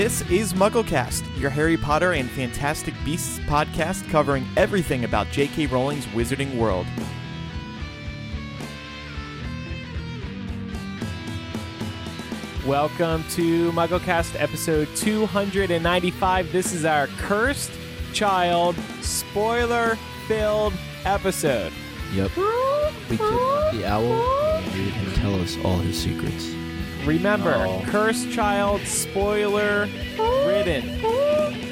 [0.00, 5.66] This is MuggleCast, your Harry Potter and Fantastic Beasts podcast covering everything about J.K.
[5.66, 6.86] Rowling's Wizarding World.
[12.66, 16.50] Welcome to MuggleCast episode 295.
[16.50, 17.70] This is our Cursed
[18.14, 20.72] Child spoiler filled
[21.04, 21.74] episode.
[22.14, 22.34] Yep.
[23.10, 26.54] We kidnapped the owl and made him tell us all his secrets.
[27.04, 27.82] Remember, Oh.
[27.86, 30.82] Cursed Child spoiler ridden.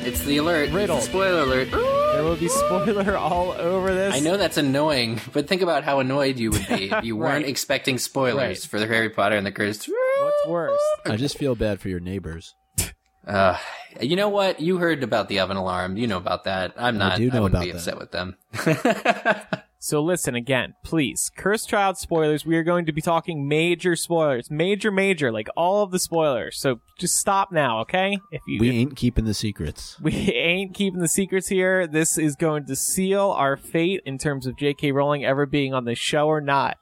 [0.05, 0.71] It's the alert.
[0.71, 0.97] Riddle.
[0.97, 1.71] It's the spoiler alert.
[1.71, 4.15] There will be spoiler all over this.
[4.15, 7.43] I know that's annoying, but think about how annoyed you would be if you weren't
[7.45, 7.49] Right.
[7.49, 8.59] expecting spoilers Right.
[8.59, 9.89] for the Harry Potter and the Cursed.
[9.89, 10.81] What's worse?
[11.05, 12.55] I just feel bad for your neighbors.
[13.27, 13.59] Uh,
[14.01, 14.59] you know what?
[14.59, 15.99] You heard about the oven alarm.
[15.99, 16.73] You know about that.
[16.79, 17.13] I'm not.
[17.13, 17.77] I do know wouldn't about be that.
[17.77, 18.37] upset with them.
[19.81, 21.31] So listen again, please.
[21.37, 22.45] Curse Child spoilers.
[22.45, 26.59] We are going to be talking major spoilers, major, major, like all of the spoilers.
[26.59, 28.19] So just stop now, okay?
[28.33, 29.97] If you We ain't keeping the secrets.
[30.03, 31.87] we ain't keeping the secrets here.
[31.87, 34.91] This is going to seal our fate in terms of J.K.
[34.91, 36.79] Rowling ever being on the show or not.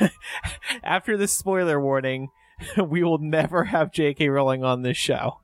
[0.82, 2.28] After this spoiler warning,
[2.82, 4.28] we will never have J.K.
[4.30, 5.40] Rowling on this show.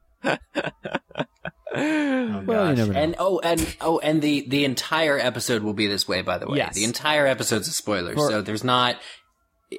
[1.75, 2.99] Well, you never know.
[2.99, 6.23] And oh, and oh, and the the entire episode will be this way.
[6.23, 6.75] By the way, Yes.
[6.75, 8.97] the entire episode's a spoiler, For- so there's not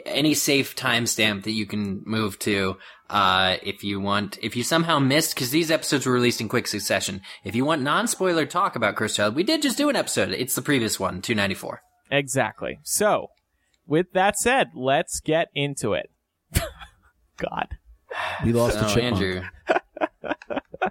[0.05, 2.75] any safe timestamp that you can move to
[3.09, 6.67] uh if you want if you somehow missed because these episodes were released in quick
[6.67, 10.31] succession if you want non-spoiler talk about cursed child we did just do an episode
[10.31, 12.79] it's the previous one 294 Exactly.
[12.83, 13.27] So,
[13.87, 16.09] with that said, let's get into it.
[17.37, 17.67] God.
[18.43, 19.13] we lost the oh chipmunk.
[19.21, 19.41] andrew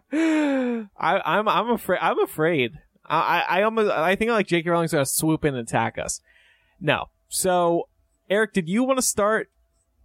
[0.12, 0.86] I,
[1.24, 1.98] I'm I'm afraid.
[2.00, 2.72] I'm afraid.
[3.06, 3.90] I, I I almost.
[3.90, 4.68] I think like J.K.
[4.70, 6.20] Rowling's gonna swoop in and attack us.
[6.80, 7.06] No.
[7.28, 7.88] So,
[8.30, 9.50] Eric, did you want to start?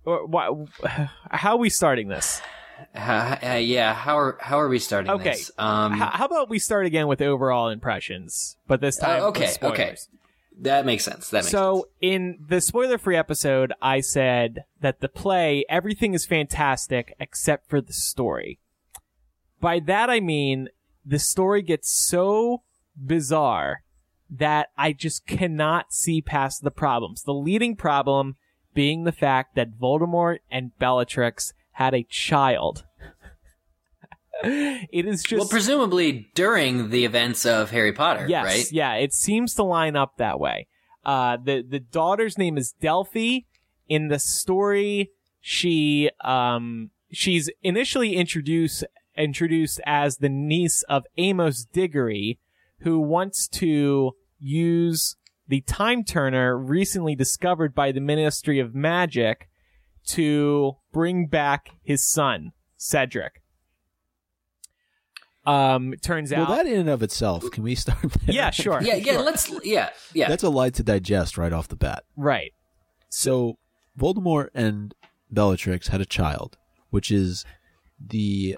[0.05, 0.49] Or why?
[1.31, 2.41] How are we starting this?
[2.95, 5.31] uh, uh, yeah how are how are we starting Okay.
[5.31, 9.25] this um H- how about we start again with overall impressions, but this time Uh,
[9.27, 9.97] okay, okay.
[10.61, 15.09] that makes sense that makes so sense in the spoiler-free episode, I said that the
[15.09, 18.59] play, everything is fantastic except for the story.
[19.61, 20.69] By that I mean
[21.05, 22.63] the story gets so
[22.95, 23.83] bizarre
[24.29, 27.23] that I just cannot see past the problems.
[27.23, 28.35] The leading problem
[28.73, 32.85] being the fact that Voldemort and Bellatrix had a child.
[34.43, 39.13] it is just well presumably during the events of harry potter Yes, right yeah, it
[39.13, 40.67] seems to line up that way.
[41.03, 43.39] Uh, the the daughter's name is Delphi.
[43.87, 45.11] In the story,
[45.41, 48.85] she um she's initially introduced
[49.17, 52.39] introduced as the niece of Amos Diggory,
[52.79, 55.15] who wants to use
[55.47, 59.49] the time turner recently discovered by the Ministry of Magic
[60.07, 63.41] to bring back his son Cedric.
[65.45, 67.99] Um, it turns Well, out that in and of itself, can we start?
[68.25, 68.35] there?
[68.35, 68.81] yeah, sure.
[68.81, 69.21] yeah yeah sure.
[69.23, 72.03] let's yeah yeah That's a lot to digest right off the bat.
[72.15, 72.53] Right.
[73.09, 73.57] So,
[73.97, 74.93] Voldemort and
[75.31, 76.57] Bellatrix had a child,
[76.91, 77.45] which is
[77.99, 78.57] the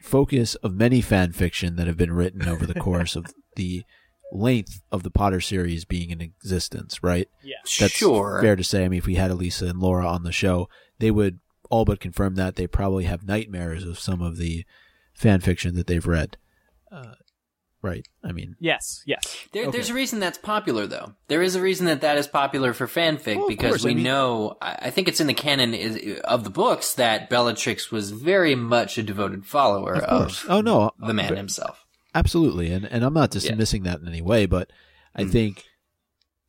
[0.00, 3.84] focus of many fan fiction that have been written over the course of the
[4.32, 7.28] length of the Potter series being in existence, right?
[7.42, 7.56] Yeah.
[7.78, 8.84] That's sure fair to say.
[8.84, 10.68] I mean, if we had Elisa and Laura on the show,
[10.98, 14.64] they would all but confirm that they probably have nightmares of some of the
[15.12, 16.36] fan fiction that they've read.
[16.90, 17.14] Uh,
[17.82, 18.06] right.
[18.22, 19.02] I mean, Yes.
[19.06, 19.22] Yes.
[19.52, 19.70] There, Okay.
[19.72, 21.14] There's a reason that's popular, though.
[21.28, 23.94] There is a reason that that is popular for fanfic Well, because course, I we
[23.94, 24.56] mean- know.
[24.60, 28.54] I I think it's in the canon is, of the books that Bellatrix was very
[28.54, 30.46] much a devoted follower of of.
[30.48, 31.84] Oh no, the man uh, himself.
[32.14, 34.70] absolutely, and and I'm not dismissing that in any way, but
[35.14, 35.30] I Mm.
[35.32, 35.64] think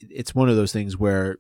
[0.10, 1.38] it's one of those things where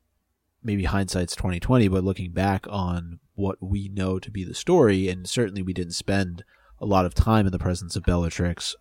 [0.63, 5.27] maybe hindsight's 2020, but looking back on what we know to be the story, and
[5.27, 6.44] certainly we didn't spend
[6.80, 8.75] a lot of time in the presence of Bellatrix.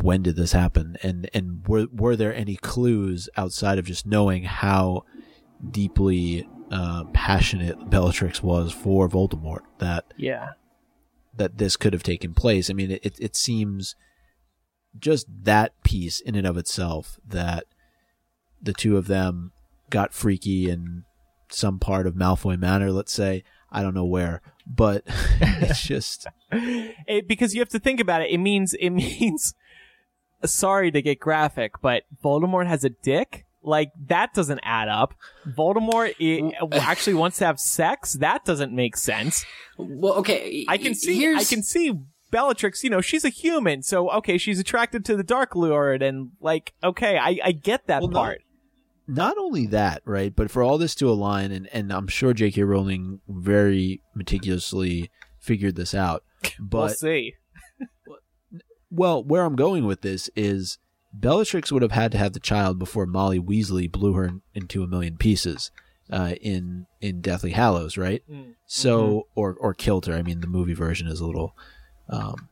[0.00, 0.96] When did this happen?
[1.02, 5.04] And and were were there any clues outside of just knowing how
[5.70, 10.50] deeply uh, passionate Bellatrix was for Voldemort that Yeah.
[11.36, 12.70] that this could have taken place.
[12.70, 13.94] I mean, it, it seems
[14.98, 17.64] just that piece in and of itself that
[18.60, 19.52] the two of them
[19.90, 21.04] got freaky in
[21.50, 23.44] some part of Malfoy Manor, let's say.
[23.70, 25.02] I don't know where, but
[25.40, 28.30] it's just, It, because you have to think about it.
[28.30, 29.54] It means it means.
[30.44, 33.44] Sorry to get graphic, but Voldemort has a dick.
[33.64, 35.14] Like that doesn't add up.
[35.48, 38.14] Voldemort i- actually wants to have sex.
[38.14, 39.44] That doesn't make sense.
[39.78, 40.64] Well, okay.
[40.68, 41.16] I can see.
[41.18, 41.92] Here's, I can see
[42.32, 42.82] Bellatrix.
[42.82, 46.72] You know, she's a human, so okay, she's attracted to the Dark Lord, and like,
[46.82, 48.42] okay, I I get that Well, no- part.
[49.06, 52.64] not only that, right, but for all this to align, and, and I'm sure J.K.
[52.64, 56.24] Rowling very meticulously figured this out.
[56.58, 57.34] But we'll see.
[58.94, 60.78] Well, where I'm going with this is
[61.14, 64.86] Bellatrix would have had to have the child before Molly Weasley blew her into a
[64.86, 65.70] million pieces
[66.10, 68.22] uh, in in Deathly Hallows, right?
[68.30, 68.54] Mm.
[68.66, 70.14] So, or or killed her.
[70.14, 71.56] I mean, the movie version is a little
[72.08, 72.48] um,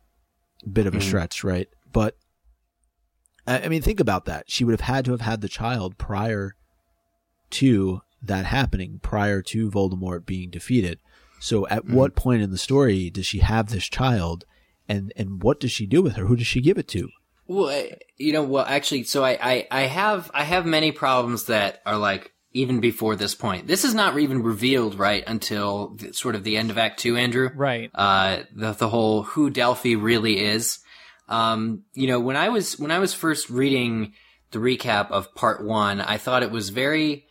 [0.71, 1.03] bit of a Mhm.
[1.03, 1.69] stretch, right?
[1.93, 2.17] But
[3.47, 4.51] I, I mean, think about that.
[4.51, 6.55] She would have had to have had the child prior
[7.51, 10.99] to that happening, prior to Voldemort being defeated.
[11.41, 11.93] So, at Mhm.
[11.95, 14.45] what point in the story does she have this child,
[14.91, 16.27] and and what does she do with her?
[16.27, 17.09] Who does she give it to?
[17.47, 21.81] Well, you know, well, actually, so I, I, I have, I have many problems that
[21.85, 23.67] are like even before this point.
[23.67, 27.17] This is not even revealed right until the, sort of the end of Act Two,
[27.17, 27.51] Andrew.
[27.55, 27.91] Right.
[27.95, 30.79] Uh, the the whole who Delphi really is.
[31.29, 34.13] Um, you know, when I was when I was first reading
[34.51, 37.27] the recap of Part One, I thought it was very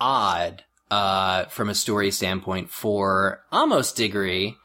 [0.00, 4.56] odd, uh, from a story standpoint for Amos Diggory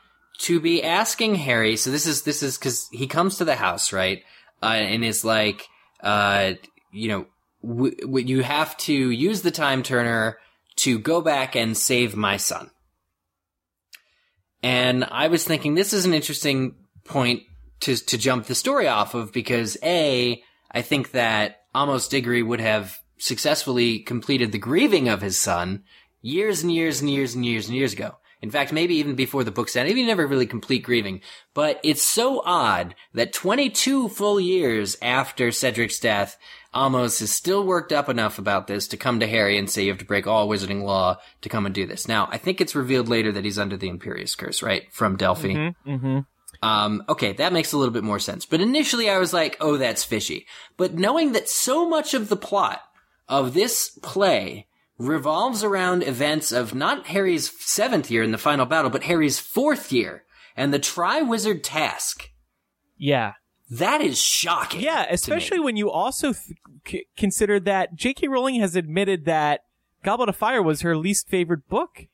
[0.43, 1.75] to be asking Harry.
[1.75, 4.23] So this is this is because he comes to the house, right?
[4.63, 5.67] uh, and is like,
[6.01, 6.53] uh,
[6.91, 7.25] you know,
[7.61, 10.37] w- w- you have to use the time turner
[10.77, 12.71] to go back and save my son.
[14.63, 17.43] And I was thinking this is an interesting point
[17.81, 20.41] to to jump the story off of because a
[20.71, 25.83] I think that Amos Diggory would have successfully completed the grieving of his son
[26.21, 28.15] years and years and years and years and years ago.
[28.43, 31.21] In fact, maybe even before the book's end, maybe never really complete grieving.
[31.53, 36.37] But it's so odd that 22 full years after Cedric's death,
[36.75, 39.91] Amos is still worked up enough about this to come to Harry and say you
[39.91, 42.05] have to break all wizarding law to come and do this.
[42.05, 44.91] Now, I think it's revealed later that he's under the Imperius Curse, right?
[44.91, 45.71] From Delphi.
[45.87, 46.19] Mm-hmm.
[46.61, 48.45] Um, okay, that makes a little bit more sense.
[48.45, 50.47] But initially I was like, oh, that's fishy.
[50.75, 52.81] But knowing that so much of the plot
[53.29, 54.67] of this play
[54.97, 59.91] revolves around events of not Harry's seventh year in the final battle, but Harry's fourth
[59.91, 60.23] year
[60.55, 62.29] and the Triwizard Task.
[62.97, 63.33] Yeah.
[63.69, 64.81] That is shocking.
[64.81, 68.27] Yeah, especially when you also th- c- consider that J.K.
[68.27, 69.61] Rowling has admitted that
[70.03, 72.07] Goblet of Fire was her least favorite book.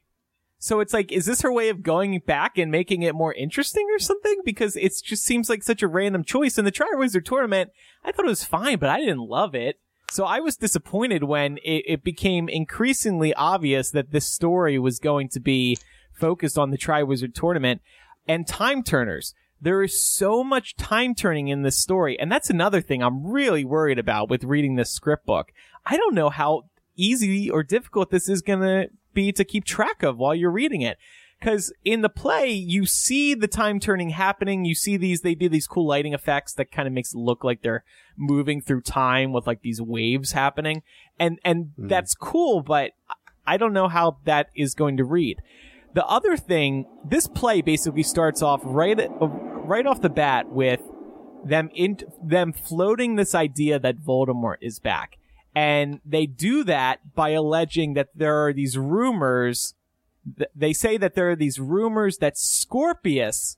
[0.57, 3.87] So it's like, is this her way of going back and making it more interesting
[3.93, 4.41] or something?
[4.43, 6.57] Because it just seems like such a random choice.
[6.57, 7.71] And the Triwizard Tournament,
[8.03, 9.79] I thought it was fine, but I didn't love it.
[10.11, 15.29] So I was disappointed when it, it became increasingly obvious that this story was going
[15.29, 15.77] to be
[16.11, 17.81] focused on the Triwizard Tournament
[18.27, 19.35] and time turners.
[19.61, 23.65] There is so much time turning in this story, and that's another thing I'm really
[23.65, 25.51] worried about with reading this script book.
[25.85, 26.63] I don't know how
[26.95, 30.97] easy or difficult this is gonna be to keep track of while you're reading it.
[31.41, 34.65] Cause in the play, you see the time turning happening.
[34.65, 37.43] You see these, they do these cool lighting effects that kind of makes it look
[37.45, 37.85] like they're
[38.17, 40.83] moving through time with like these waves happening.
[41.17, 41.87] And, and Mhm.
[41.87, 42.91] that's cool, but
[43.47, 45.37] I don't know how that is going to read.
[45.93, 50.81] The other thing, this play basically starts off right at, right off the bat with
[51.45, 55.17] them in them floating this idea that Voldemort is back.
[55.55, 59.73] And they do that by alleging that there are these rumors
[60.37, 63.57] th- they say that there are these rumors that Scorpius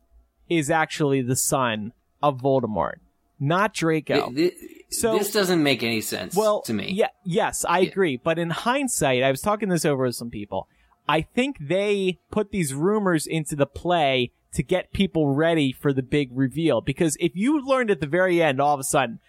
[0.50, 2.96] is actually the son of Voldemort,
[3.40, 4.32] not Draco.
[4.32, 6.92] Th- th- So- this doesn't make any sense well, to me.
[6.92, 7.90] Yeah, yes, I Yeah.
[7.90, 8.18] agree.
[8.18, 10.68] But in hindsight, I was talking this over with some people.
[11.08, 16.04] I think they put these rumors into the play to get people ready for the
[16.04, 16.82] big reveal.
[16.82, 19.20] Because if you learned at the very end, all of a sudden,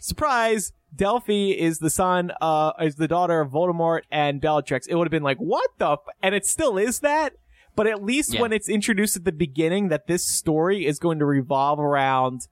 [0.00, 5.06] surprise, Delphi is the son, uh, is the daughter of Voldemort and Bellatrix, it would
[5.06, 5.92] have been like, what the?
[5.92, 5.98] F-?
[6.22, 7.34] And it still is that.
[7.76, 8.40] But at least Yeah.
[8.42, 12.42] when it's introduced at the beginning that this story is going to revolve around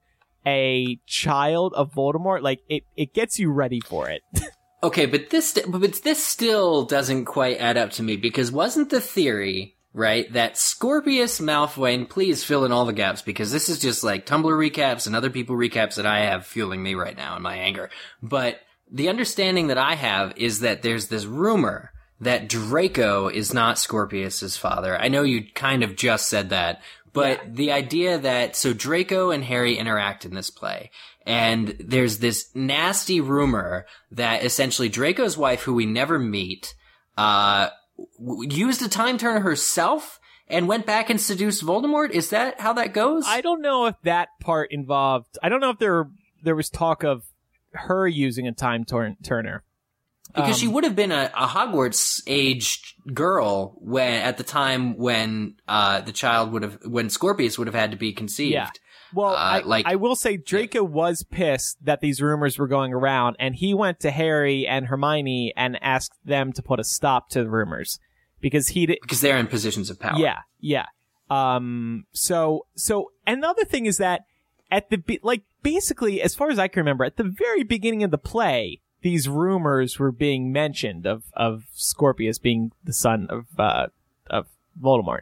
[0.47, 4.21] a child of Voldemort, like it, it gets you ready for it.
[4.81, 9.01] Okay, but this but this still doesn't quite add up to me because wasn't the
[9.01, 13.77] theory right that Scorpius Malfoy and please fill in all the gaps because this is
[13.77, 17.35] just like Tumblr recaps and other people recaps that I have fueling me right now
[17.35, 17.89] in my anger.
[18.23, 21.91] But the understanding that I have is that there's this rumor
[22.21, 24.99] that Draco is not Scorpius's father.
[24.99, 26.81] I know you kind of just said that,
[27.13, 30.91] but the idea that so Draco and Harry interact in this play,
[31.25, 36.73] and there's this nasty rumor that essentially Draco's wife, who we never meet,
[37.17, 37.69] uh,
[38.19, 42.11] used a time turner herself and went back and seduced Voldemort.
[42.11, 43.23] Is that how that goes?
[43.27, 45.37] I don't know if that part involved.
[45.43, 46.09] I don't know if there
[46.43, 47.23] there was talk of
[47.73, 49.63] her using a time turn- turner.
[50.33, 54.97] because Um, she would have been a, a Hogwarts aged girl when at the time
[54.97, 58.53] when uh, the child would have when Scorpius would have had to be conceived.
[58.53, 58.69] Yeah.
[59.13, 62.93] Well, Uh, I, like- I will say Draco was pissed that these rumors were going
[62.93, 67.29] around, and he went to Harry and Hermione and asked them to put a stop
[67.29, 67.99] to the rumors
[68.41, 68.99] because he did.
[69.01, 70.17] because they're in positions of power.
[70.19, 70.85] Yeah, yeah.
[71.29, 74.21] Um, so, so another thing is that
[74.71, 78.03] at the, be- like, basically, as far as I can remember, at the very beginning
[78.03, 83.45] of the play, these rumors were being mentioned of, of Scorpius being the son of,
[83.57, 83.87] uh,
[84.29, 84.47] of
[84.81, 85.21] Voldemort.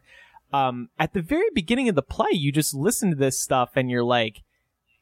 [0.54, 3.90] Um, at the very beginning of the play, you just listen to this stuff and
[3.90, 4.44] you're like,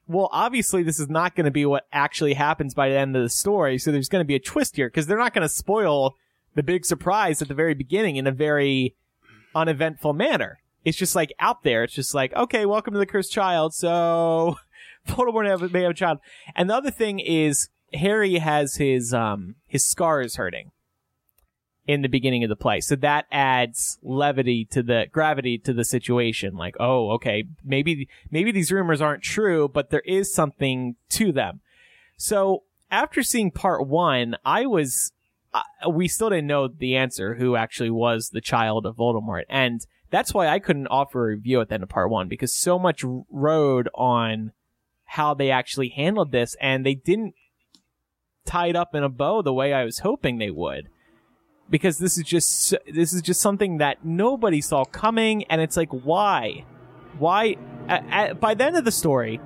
[0.08, 3.24] well, obviously this is not going to be what actually happens by the end of
[3.24, 3.78] the story.
[3.78, 6.16] So there's going to be a twist here because they're not going to spoil
[6.54, 8.96] the big surprise at the very beginning in a very
[9.54, 10.60] uneventful manner.
[10.84, 11.84] It's just like out there.
[11.84, 13.74] It's just like, okay, welcome to the cursed child.
[13.74, 14.58] So
[15.08, 16.20] Voldemort may have a child.
[16.56, 20.72] And the other thing is Harry has his, um, his scars hurting
[21.88, 22.80] in the beginning of the play.
[22.82, 26.56] So that adds levity to the gravity to the situation.
[26.56, 31.62] Like, oh, okay, maybe, maybe these rumors aren't true, but there is something to them.
[32.18, 35.12] So after seeing part one, I was,
[35.54, 39.44] uh, we still didn't know the answer who actually was the child of Voldemort.
[39.48, 42.54] And that's why I couldn't offer a review at the end of part one because
[42.54, 44.54] so much rode on
[45.06, 47.36] how they actually handled this and they didn't
[48.44, 50.89] tie it up in a bow the way I was hoping they would
[51.69, 55.89] because this is just this is just something that nobody saw coming and it's like
[55.89, 56.65] why?
[57.17, 57.55] Why
[57.88, 59.39] at, at, by the end of the story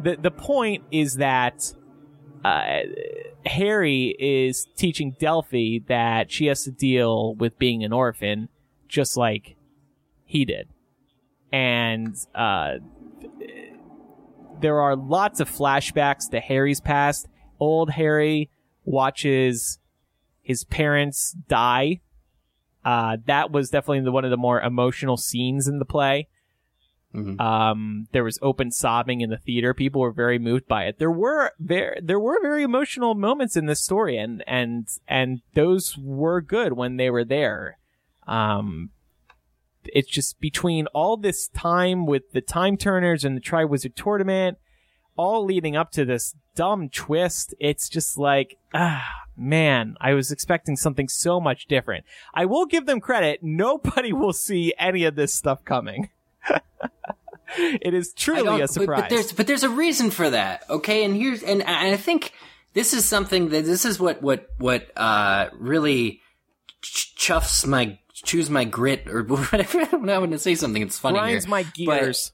[0.00, 1.72] the the point is that
[2.44, 2.80] uh,
[3.46, 8.48] Harry is teaching Delphi that she has to deal with being an orphan
[8.86, 9.56] just like
[10.24, 10.68] he did.
[11.52, 12.74] And uh,
[14.60, 17.28] there are lots of flashbacks to Harry's past.
[17.58, 18.50] Old Harry
[18.84, 19.78] watches
[20.44, 22.00] his parents die.
[22.84, 26.28] Uh, that was definitely the, one of the more emotional scenes in the play.
[27.14, 27.40] Mhm.
[27.40, 29.72] Um, there was open sobbing in the theater.
[29.72, 30.98] People were very moved by it.
[30.98, 35.96] There were very, there were very emotional moments in this story and, and, and those
[35.96, 37.78] were good when they were there.
[38.26, 38.90] Um,
[39.84, 44.58] it's just between all this time with the time turners and the Triwizard tournament,
[45.16, 47.54] all leading up to this dumb twist.
[47.58, 49.04] It's just like, ah,
[49.36, 52.04] man, I was expecting something so much different.
[52.32, 53.40] I will give them credit.
[53.42, 56.10] Nobody will see any of this stuff coming.
[57.58, 59.00] it is truly a but- surprise.
[59.02, 60.64] But, there's but there's a reason for that.
[60.68, 62.32] Okay, and here's and, and I think
[62.74, 66.20] this is something that this is what what what uh really
[66.82, 69.80] ch- chuffs my chews my grit or whatever.
[69.80, 71.18] I want to say something, it's funny.
[71.18, 71.50] Grinds here.
[71.50, 72.32] my gears.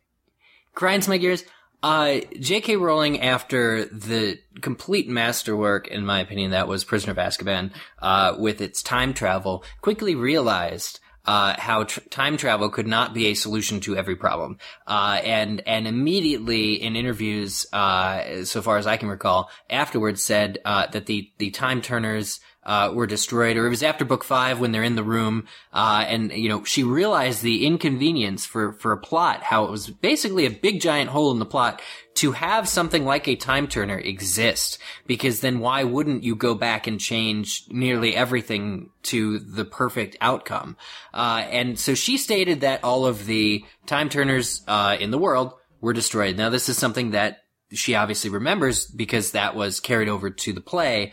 [0.74, 1.44] grinds my gears.
[1.82, 2.76] Uh, J.K.
[2.76, 8.60] Rowling, after the complete masterwork, in my opinion, that was Prisoner of Azkaban, uh, with
[8.60, 13.80] its time travel, quickly realized uh, how tr- time travel could not be a solution
[13.80, 19.08] to every problem, uh, and and immediately in interviews, uh, so far as I can
[19.08, 23.82] recall, afterwards said uh, that the the time turners uh, were destroyed, or it was
[23.82, 27.66] after book five when they're in the room, uh, and you know she realized the
[27.66, 31.46] inconvenience for for a plot, how it was basically a big giant hole in the
[31.46, 31.80] plot
[32.14, 36.86] to have something like a time turner exist, because then why wouldn't you go back
[36.86, 40.76] and change nearly everything to the perfect outcome?
[41.14, 45.54] Uh, and so she stated that all of the time turners uh, in the world
[45.80, 46.36] were destroyed.
[46.36, 47.38] Now this is something that
[47.72, 51.12] she obviously remembers because that was carried over to the play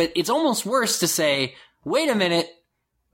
[0.00, 1.54] but it's almost worse to say,
[1.84, 2.48] wait a minute,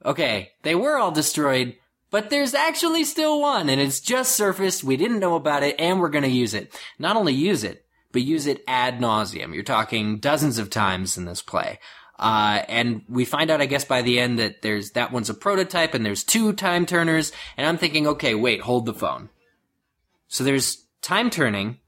[0.05, 1.75] okay, they were all destroyed,
[2.12, 5.99] but there's actually still one, and it's just surfaced, we didn't know about it, and
[5.99, 6.73] we're gonna use it.
[6.97, 9.52] Not only use it, but use it ad nauseum.
[9.52, 11.81] You're talking dozens of times in this play.
[12.21, 15.35] Uh, and we find out, I guess, by the end that there's, that one's a
[15.35, 19.28] prototype and there's two time turners, and I'm thinking, okay, wait, hold the phone.
[20.28, 21.81] So there's time turning.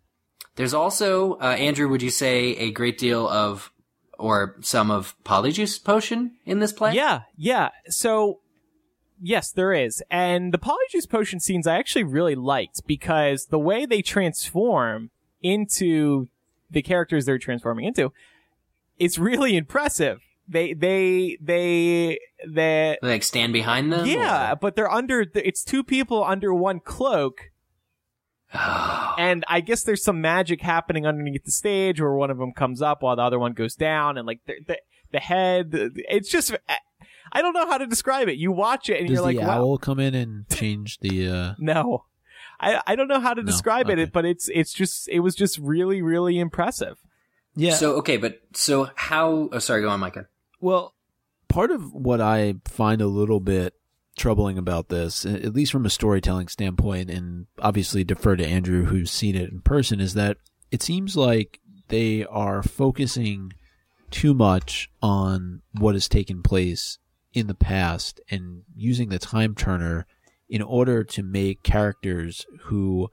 [0.56, 3.70] There's also, uh, Andrew, would you say a great deal of
[4.18, 6.92] or some of Polyjuice Potion in this play?
[6.94, 7.70] Yeah, yeah.
[7.88, 8.40] So,
[9.20, 10.02] yes, there is.
[10.10, 15.10] And the Polyjuice Potion scenes I actually really liked because the way they transform
[15.42, 16.28] into
[16.70, 18.12] the characters they're transforming into,
[18.98, 20.20] it's really impressive.
[20.48, 24.06] They, they, they, they, Like stand behind them?
[24.06, 27.50] yeah, but they're under, it's two people under one cloak.
[28.54, 28.60] Or-
[29.18, 32.80] And I guess there's some magic happening underneath the stage where one of them comes
[32.82, 34.78] up while the other one goes down and like the, the,
[35.12, 36.56] the head, it's just,
[37.32, 38.36] I don't know how to describe it.
[38.38, 39.58] You watch it and Does you're like, the wow.
[39.62, 41.28] owl come in and change the?
[41.28, 42.04] uh No.
[42.60, 43.46] I, I don't know how to No?
[43.46, 46.98] describe it, but it's it's just it was just really really impressive.
[47.54, 47.74] Yeah.
[47.74, 50.26] So, okay, but so how, oh, sorry, go on, Micah.
[50.60, 50.94] Well,
[51.48, 53.74] part of what I find a little bit
[54.18, 59.10] troubling about this, at least from a storytelling standpoint, and obviously defer to Andrew who's
[59.10, 60.36] seen it in person, is that
[60.70, 63.52] it seems like they are focusing
[64.10, 66.98] too much on what has taken place
[67.32, 70.06] in the past and using the time turner
[70.48, 73.08] in order to make characters who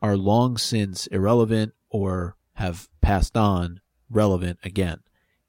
[0.00, 4.98] are long since irrelevant or have passed on relevant again.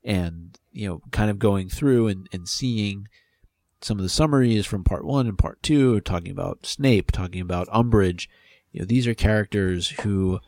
[0.04, 3.08] And, you know, kind of going through and, and seeing
[3.82, 7.68] some of the summaries from part one and part two, talking about Snape, talking about
[7.70, 8.28] Umbridge.
[8.72, 10.40] You know, these are characters who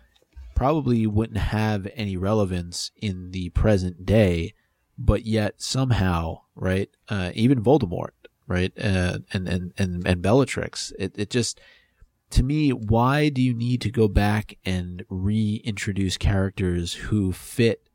[0.55, 4.53] probably wouldn't have any relevance in the present day,
[4.97, 6.89] but yet somehow, right?
[7.09, 8.11] Uh, even Voldemort,
[8.47, 8.71] right?
[8.77, 10.93] Uh, and, and, and, and Bellatrix.
[11.00, 11.59] It, it just,
[12.31, 17.88] to me, why do you need to go back and reintroduce characters who fit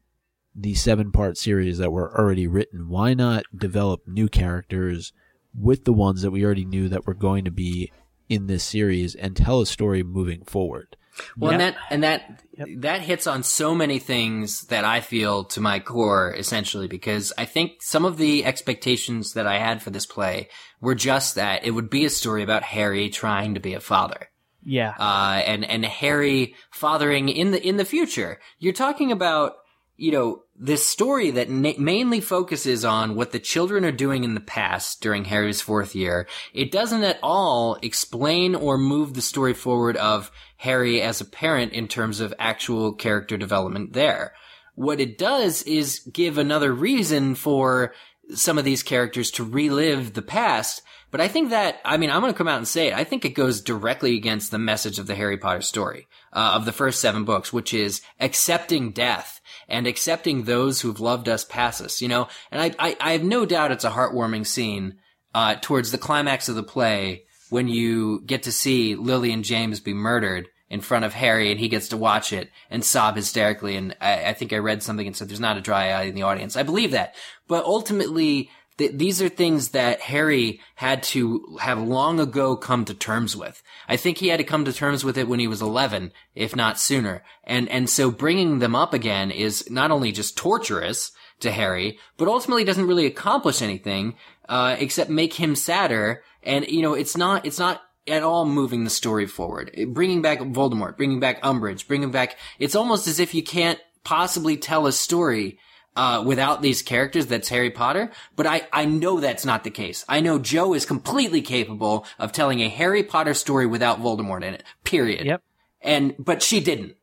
[0.54, 2.88] the seven part series that were already written?
[2.88, 5.12] Why not develop new characters
[5.58, 7.90] with the ones that we already knew that were going to be
[8.28, 10.96] in this series and tell a story moving forward?
[11.36, 11.60] Well, Yep.
[11.60, 12.68] and that and that Yep.
[12.82, 17.46] that hits on so many things that I feel to my core, essentially, because I
[17.46, 20.48] think some of the expectations that I had for this play
[20.80, 24.28] were just that it would be a story about Harry trying to be a father,
[24.62, 24.92] Yeah.
[24.98, 28.38] uh, and and Harry fathering in the in the future.
[28.58, 29.54] You're talking about
[29.96, 34.34] you know this story that na- mainly focuses on what the children are doing in
[34.34, 36.26] the past during Harry's fourth year.
[36.52, 41.72] It doesn't at all explain or move the story forward of Harry as a parent
[41.72, 44.32] in terms of actual character development there.
[44.74, 47.94] What it does is give another reason for
[48.34, 50.82] some of these characters to relive the past.
[51.10, 52.94] But I think that, I mean, I'm going to come out and say it.
[52.94, 56.66] I think it goes directly against the message of the Harry Potter story, uh, of
[56.66, 61.80] the first seven books, which is accepting death and accepting those who've loved us past
[61.80, 62.28] us, you know?
[62.52, 64.98] And I, I, I have no doubt it's a heartwarming scene,
[65.34, 69.80] uh, towards the climax of the play when you get to see Lily and James
[69.80, 73.76] be murdered in front of Harry and he gets to watch it and sob hysterically.
[73.76, 76.14] And I, I think I read something and said there's not a dry eye in
[76.14, 76.56] the audience.
[76.56, 77.14] I believe that.
[77.48, 82.94] But ultimately, th- these are things that Harry had to have long ago come to
[82.94, 83.62] terms with.
[83.88, 86.54] I think he had to come to terms with it when he was 11, if
[86.54, 87.22] not sooner.
[87.44, 92.28] And, and so bringing them up again is not only just torturous to Harry, but
[92.28, 94.14] ultimately doesn't really accomplish anything,
[94.48, 96.22] uh, except make him sadder.
[96.42, 99.70] And, you know, it's not, it's not at all moving the story forward.
[99.88, 104.56] Bringing back Voldemort, bringing back Umbridge, bringing back, it's almost as if you can't possibly
[104.56, 105.58] tell a story
[105.96, 110.04] uh, without these characters that's Harry Potter, but I, I know that's not the case.
[110.08, 114.54] I know Joe is completely capable of telling a Harry Potter story without Voldemort in
[114.54, 114.62] it.
[114.84, 115.26] Period.
[115.26, 115.42] Yep.
[115.80, 116.96] And, but she didn't.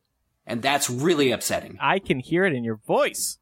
[0.46, 1.78] And that's really upsetting.
[1.82, 3.40] I can hear it in your voice.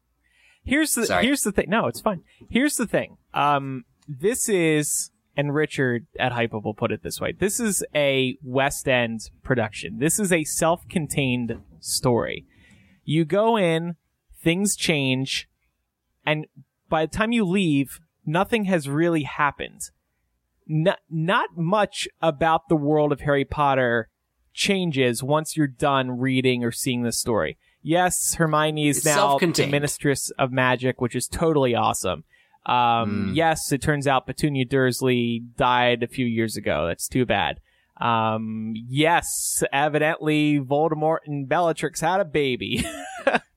[0.64, 1.26] Here's the Sorry.
[1.26, 1.66] here's the thing.
[1.68, 2.22] No, it's fine.
[2.48, 3.16] Here's the thing.
[3.34, 7.32] Um, this is and Richard at Hype will put it this way.
[7.32, 9.98] This is a West End production.
[9.98, 12.46] This is a self-contained story.
[13.04, 13.96] You go in,
[14.42, 15.48] things change,
[16.26, 16.46] and
[16.88, 19.80] by the time you leave, nothing has really happened.
[20.66, 24.08] Not, not much about the world of Harry Potter
[24.54, 27.56] changes once you're done reading or seeing the story.
[27.82, 29.72] Yes, Hermione is It's now the.
[29.72, 32.24] Ministress of Magic, which is totally awesome.
[32.64, 32.74] Um,
[33.30, 33.34] Mm.
[33.34, 36.86] yes, it turns out Petunia Dursley died a few years ago.
[36.86, 37.58] That's too bad.
[38.00, 42.84] Um, yes, evidently Voldemort and Bellatrix had a baby.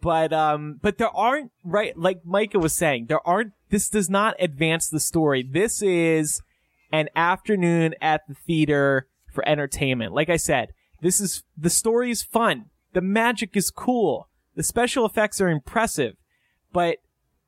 [0.00, 4.34] but, um, but there aren't, right, like Micah was saying, there aren't, this does not
[4.38, 5.42] advance the story.
[5.42, 6.42] This is
[6.92, 10.12] an afternoon at the theater for entertainment.
[10.12, 12.66] Like I said, this is, the story is fun.
[12.92, 14.28] The magic is cool.
[14.56, 16.16] The special effects are impressive,
[16.72, 16.98] but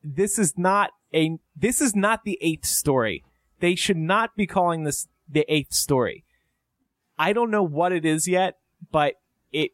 [0.03, 3.25] this is not a, this is not the eighth story.
[3.61, 6.25] They should not be calling this the eighth story.
[7.19, 8.59] I don't know what it is yet,
[8.91, 9.15] but
[9.53, 9.73] it,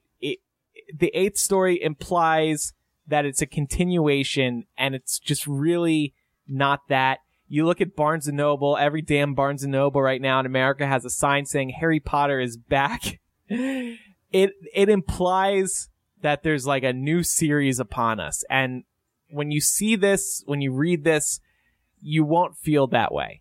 [0.94, 2.72] the eighth story implies
[3.06, 6.14] that it's a continuation and it's just really
[6.46, 7.20] not that.
[7.48, 10.86] You look at Barnes and Noble, every damn Barnes and Noble right now in America
[10.86, 13.20] has a sign saying Harry Potter is back.
[13.48, 13.98] it,
[14.30, 15.88] it implies
[16.20, 18.44] that there's like a new series upon us.
[18.50, 18.84] And
[19.30, 21.40] when you see this, when you read this,
[22.00, 23.40] you won't feel that way.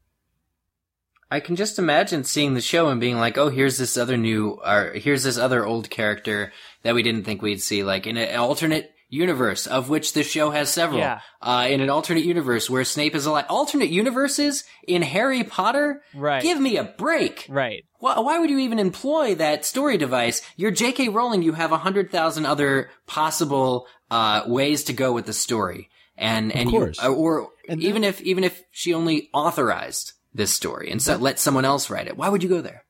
[1.30, 4.62] I can just imagine seeing the show and being like, "Oh, here's this other new,
[4.66, 6.54] or here's this other old character
[6.88, 10.52] that we didn't think we'd see." Like in an alternate universe, of which the show
[10.52, 11.00] has several.
[11.00, 11.22] Yeah.
[11.42, 13.46] Uh, in an alternate universe where Snape is alive.
[13.50, 16.02] Alternate universes in Harry Potter.
[16.16, 16.42] Right.
[16.42, 17.46] Give me a break.
[17.50, 17.86] Right.
[18.00, 20.42] Why, why would you even employ that story device?
[20.56, 21.10] You're J.K.
[21.10, 21.42] Rowling.
[21.42, 26.54] You have a hundred thousand other possible uh, ways to go with the story, and
[26.54, 27.02] and course.
[27.02, 31.40] you or And even if even if she only authorized this story and so let
[31.40, 32.84] someone else write it, why would you go there?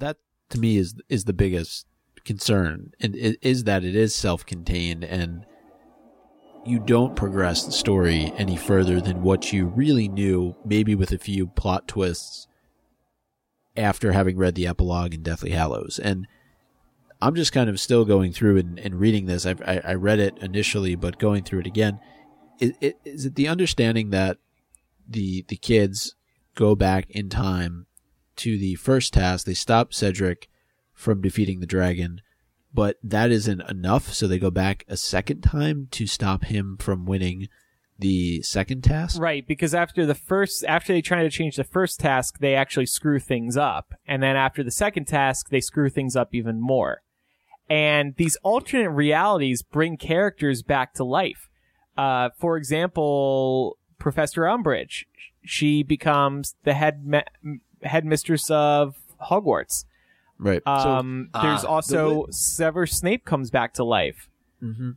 [0.00, 0.16] that
[0.50, 1.86] to me is is the biggest
[2.24, 5.44] concern and is that it is self-contained and
[6.66, 11.18] you don't progress the story any further than what you really knew maybe with a
[11.18, 12.46] few plot twists
[13.76, 15.98] after having read the epilogue in Deathly Hallows.
[15.98, 16.26] And
[17.20, 19.46] I'm just kind of still going through and, and reading this.
[19.46, 22.00] I've, I, I read it initially, but going through it again.
[22.60, 22.72] Is,
[23.04, 24.38] is it the understanding that
[25.08, 26.14] the the kids
[26.54, 27.86] go back in time
[28.36, 29.44] to the first task?
[29.44, 30.48] They stop Cedric
[30.94, 32.20] from defeating the dragon,
[32.72, 34.12] but that isn't enough.
[34.12, 37.48] So they go back a second time to stop him from winning
[37.98, 39.20] the second task.
[39.20, 42.86] Right, because after the first, after they try to change the first task, they actually
[42.86, 43.94] screw things up.
[44.06, 47.02] And then after the second task, they screw things up even more.
[47.68, 51.48] And these alternate realities bring characters back to life.
[51.96, 55.04] Uh, for example, Professor Umbridge,
[55.44, 58.96] she becomes the head me- headmistress of
[59.30, 59.84] Hogwarts.
[60.38, 60.62] Right.
[60.66, 64.28] Um, So, there's uh, also Severus Snape comes back to life.
[64.60, 64.92] hmm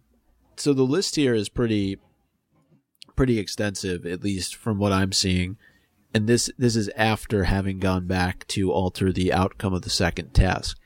[0.55, 1.97] So the list here is pretty,
[3.15, 5.57] pretty extensive, at least from what I'm seeing.
[6.13, 10.33] And this this is after having gone back to alter the outcome of the second
[10.33, 10.77] task.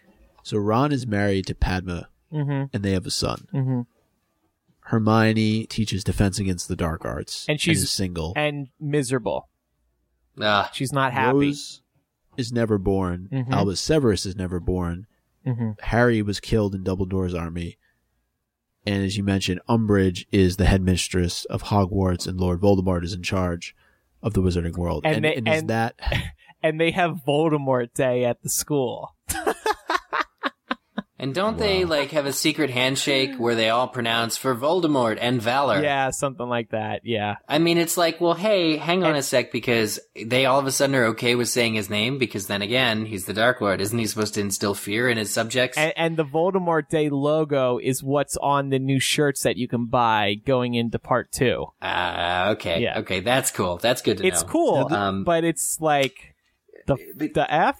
[0.43, 2.65] So Ron is married to Padma, Mm-hmm.
[2.73, 3.47] and they have a son.
[3.53, 3.81] Mm-hmm.
[4.85, 8.33] Hermione teaches defense against the dark arts, And she's- is single.
[8.35, 9.47] And miserable.
[10.39, 11.47] Ah, She's not happy.
[11.47, 11.81] Rose
[12.37, 13.29] is never born.
[13.31, 13.49] Mhm.
[13.51, 15.07] Albus Severus is never born.
[15.45, 15.71] Mm-hmm.
[15.81, 17.77] Harry was killed in Dumbledore's army.
[18.85, 23.21] And as you mentioned, Umbridge is the headmistress of Hogwarts, and Lord Voldemort is in
[23.23, 23.75] charge
[24.23, 25.03] of the Wizarding World.
[25.05, 25.95] And And, they- and is and- that
[26.63, 29.15] And they have Voldemort Day at the school.
[31.21, 35.41] And don't they like have a secret handshake where they all pronounce for Voldemort and
[35.41, 35.81] Valor?
[35.81, 37.01] Yeah, something like that.
[37.05, 37.35] Yeah.
[37.47, 40.65] I mean, it's like, well, hey, hang on And- a sec, because they all of
[40.67, 43.79] a sudden are okay with saying his name, because then again, he's the Dark Lord.
[43.79, 45.77] Isn't he supposed to instill fear in his subjects?
[45.77, 49.85] And, and the Voldemort Day logo is what's on the new shirts that you can
[49.85, 51.67] buy going into part two.
[51.81, 52.99] Ah, okay, Yeah.
[52.99, 53.77] okay, that's cool.
[53.77, 54.45] That's good to It's know.
[54.45, 56.33] It's cool, Um, but it's like
[56.87, 57.77] the the F.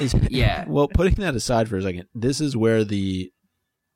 [0.00, 0.64] is, Yeah.
[0.68, 3.32] well, putting that aside for a second, this is where the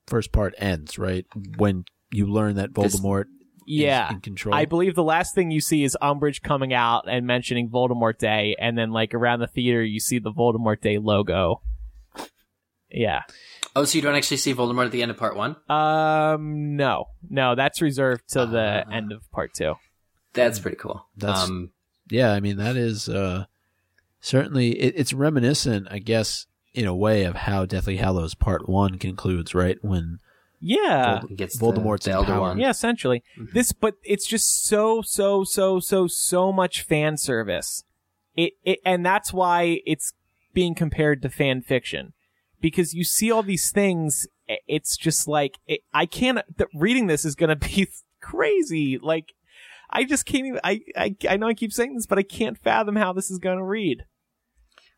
[0.06, 1.26] first part ends, right?
[1.56, 3.24] When you learn that This- Voldemort
[3.66, 4.08] Yeah.
[4.08, 4.54] is in control.
[4.54, 8.56] I believe the last thing you see is Umbridge coming out and mentioning Voldemort Day,
[8.58, 11.60] and then like around the theater you see the Voldemort Day logo.
[12.90, 13.22] Yeah.
[13.76, 15.56] Oh, so you don't actually see Voldemort at the end of part one?
[15.68, 16.76] Um.
[16.76, 17.08] No.
[17.28, 17.54] No.
[17.54, 18.90] That's reserved till the Ah.
[18.90, 19.74] end of part two.
[20.32, 21.06] That's pretty cool.
[21.16, 21.70] That's- um,
[22.10, 23.44] yeah, I mean that is uh,
[24.20, 28.98] certainly it, it's reminiscent, I guess, in a way of how Deathly Hallows Part One
[28.98, 29.78] concludes, right?
[29.82, 30.18] When
[30.60, 31.20] Yeah.
[31.20, 32.40] Vold- gets Voldemort's the, the Elder power.
[32.40, 32.58] One.
[32.58, 33.22] Yeah, essentially.
[33.38, 33.52] Mhm.
[33.52, 37.84] This, but it's just so, so, so, so, so much fan service.
[38.36, 40.12] It, it, and that's why it's
[40.54, 42.12] being compared to fan fiction.
[42.60, 44.26] Because you see all these things,
[44.66, 47.88] it's just like, it, I can't, th- reading this is gonna be
[48.20, 48.98] crazy.
[48.98, 49.32] Like,
[49.90, 52.58] I just can't even, I, I, I know I keep saying this, but I can't
[52.58, 54.04] fathom how this is gonna read.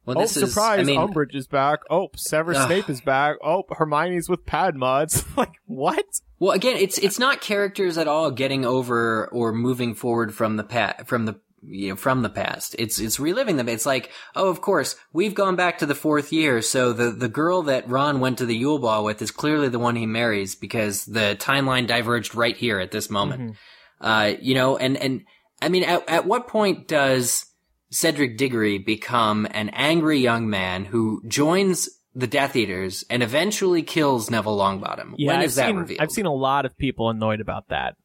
[0.07, 1.81] Well, oh, is, surprise, I mean, Umbridge is back.
[1.91, 2.67] Oh, Severus Ugh.
[2.67, 3.37] Snape is back.
[3.45, 5.03] Oh, Hermione's with Padma.
[5.03, 6.05] It's like, what?
[6.39, 10.65] Well, again, it's it's not characters at all getting over or moving forward from the
[10.65, 12.75] pa- from the you know from the past.
[12.79, 13.69] It's it's reliving them.
[13.69, 17.29] It's like, oh, of course, we've gone back to the fourth year, so the the
[17.29, 20.55] girl that Ron went to the Yule Ball with is clearly the one he marries
[20.55, 23.57] because the timeline diverged right here at this moment.
[24.01, 25.25] Uh, you know, and and
[25.61, 27.45] I mean, at at what point does
[27.91, 34.31] Cedric Diggory become an angry young man who joins the Death Eaters and eventually kills
[34.31, 35.15] Neville Longbottom?
[35.17, 36.01] Yeah, when I've that seen, revealed?
[36.01, 37.97] I've seen a lot of people annoyed about that.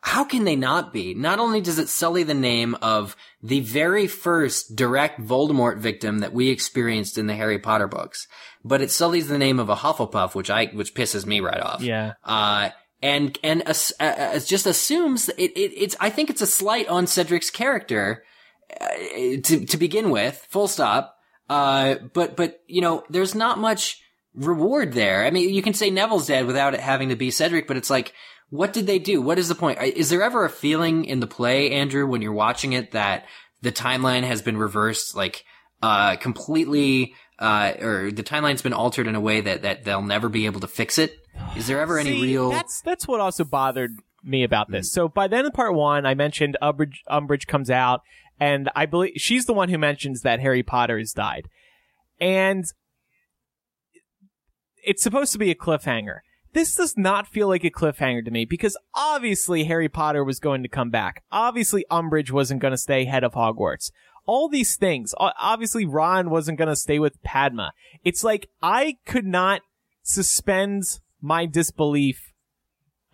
[0.00, 1.14] How can they not be?
[1.14, 6.32] Not only does it sully the name of the very first direct Voldemort victim that
[6.32, 8.28] we experienced in the Harry Potter books,
[8.64, 11.82] but it sullies the name of a Hufflepuff, which I, which pisses me right off.
[11.82, 12.14] Yeah.
[12.22, 12.70] Uh,
[13.02, 17.06] and, and, uh, uh, just assumes it, it, it's, I think it's a slight on
[17.06, 18.22] Cedric's character,
[18.70, 21.16] to, to begin with, full stop.
[21.48, 24.02] Uh, but, but, you know, there's not much
[24.34, 25.24] reward there.
[25.24, 27.90] I mean, you can say Neville's dead without it having to be Cedric, but it's
[27.90, 28.12] like,
[28.50, 29.20] what did they do?
[29.22, 29.80] What is the point?
[29.82, 33.24] Is there ever a feeling in the play, Andrew, when you're watching it that
[33.62, 35.44] the timeline has been reversed, like,
[35.82, 40.28] uh, completely, uh, or the timeline's been altered in a way that, that they'll never
[40.28, 41.16] be able to fix it?
[41.56, 42.50] Is there ever any See, real?
[42.50, 43.92] That's that's what also bothered
[44.24, 44.90] me about this.
[44.90, 48.02] So by the end of part one, I mentioned Umbridge, Umbridge comes out,
[48.40, 51.48] and I believe she's the one who mentions that Harry Potter has died,
[52.20, 52.64] and
[54.84, 56.18] it's supposed to be a cliffhanger.
[56.54, 60.62] This does not feel like a cliffhanger to me because obviously Harry Potter was going
[60.62, 61.22] to come back.
[61.30, 63.90] Obviously Umbridge wasn't going to stay head of Hogwarts.
[64.24, 65.14] All these things.
[65.18, 67.72] Obviously Ron wasn't going to stay with Padma.
[68.02, 69.60] It's like I could not
[70.02, 70.84] suspend
[71.20, 72.32] my disbelief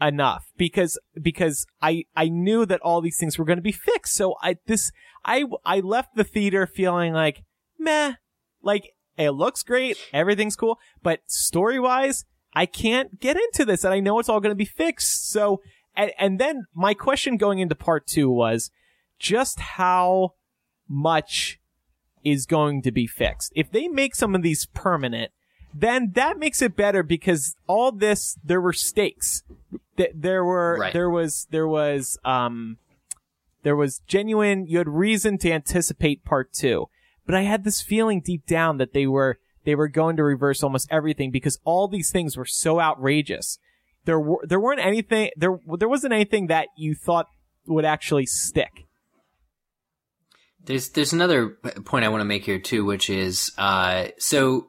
[0.01, 4.15] enough because because I I knew that all these things were going to be fixed.
[4.15, 4.93] So I this
[5.25, 7.45] I I left the theater feeling like
[7.79, 8.15] meh.
[8.63, 13.93] Like it looks great, everything's cool, but story wise, I can't get into this, and
[13.95, 15.31] I know it's all going to be fixed.
[15.31, 15.61] So,
[15.95, 18.71] and, and then my question going into part two was
[19.19, 20.35] just how
[20.89, 21.61] much
[22.25, 23.53] is going to be fixed.
[23.55, 25.31] If they make some of these permanent,
[25.73, 29.43] then that makes it better because all this there were stakes.
[30.15, 30.93] There were Right.
[30.93, 32.79] there was there was um
[33.65, 36.87] there was genuine you had reason to anticipate part 2.
[37.27, 40.63] But I had this feeling deep down that they were they were going to reverse
[40.63, 43.59] almost everything because all these things were so outrageous.
[44.05, 47.27] There were there weren't anything there there wasn't anything that you thought
[47.67, 48.87] would actually stick.
[50.67, 54.69] There's there's another point I want to make here too, which is uh, so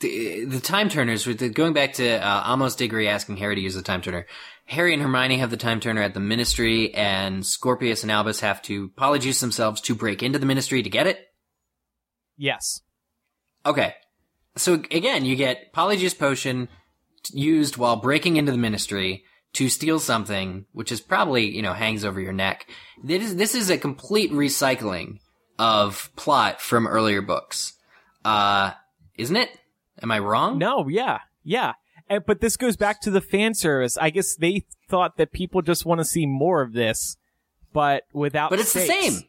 [0.00, 1.26] the the time turners.
[1.26, 4.26] With the, going back to uh, Amos Diggory asking Harry to use the time turner.
[4.70, 8.62] Harry and Hermione have the time turner at the Ministry, and Scorpius and Albus have
[8.62, 11.18] to polyjuice themselves to break into the Ministry to get it.
[12.36, 12.80] Yes.
[13.66, 13.94] Okay,
[14.56, 16.68] so again, you get polyjuice potion
[17.32, 22.04] used while breaking into the Ministry to steal something, which is probably you know hangs
[22.04, 22.68] over your neck.
[23.02, 25.18] This is this is a complete recycling
[25.58, 27.72] of plot from earlier books,
[28.24, 28.70] uh,
[29.18, 29.50] isn't it?
[30.00, 30.58] Am I wrong?
[30.58, 31.72] No, yeah, yeah.
[32.10, 33.96] And, but this goes back to the fan service.
[33.96, 37.16] I guess they thought that people just want to see more of this,
[37.72, 38.50] but without.
[38.50, 39.22] but it's the same.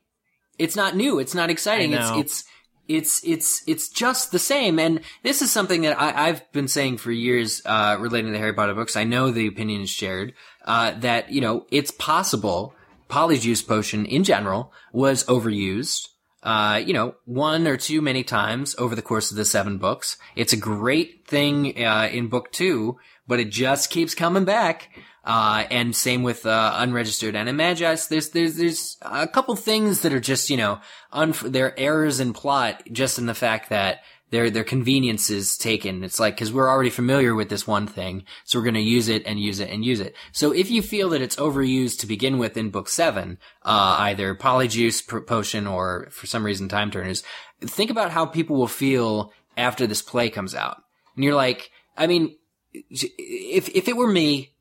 [0.58, 1.20] It's not new.
[1.20, 1.94] It's not exciting.
[1.94, 2.44] It's it's
[2.88, 4.80] it's it's it's just the same.
[4.80, 8.40] And this is something that I, I've been saying for years, uh, relating to the
[8.40, 8.96] Harry Potter books.
[8.96, 10.34] I know the opinion is shared
[10.66, 12.74] uh, that you know it's possible
[13.10, 16.08] Polyjuice Potion in general was overused.
[16.44, 20.18] Uh, you know, one or two many times over the course of the seven books.
[20.36, 24.90] It's a great thing uh, in book two, but it just keeps coming back.
[25.24, 28.10] Uh, and same with uh, unregistered animagus.
[28.10, 30.80] There's there's there's a couple things that are just you know
[31.14, 34.00] unf- they're errors in plot, just in the fact that
[34.32, 36.04] their their conveniences taken.
[36.04, 39.10] It's like because we're already familiar with this one thing, so we're going to use
[39.10, 40.16] it and use it and use it.
[40.32, 44.34] So if you feel that it's overused to begin with in book seven, uh, either
[44.34, 47.24] polyjuice potion or for some reason time turners,
[47.62, 50.82] think about how people will feel after this play comes out.
[51.16, 52.36] And you're like, I mean,
[52.74, 54.54] if if it were me,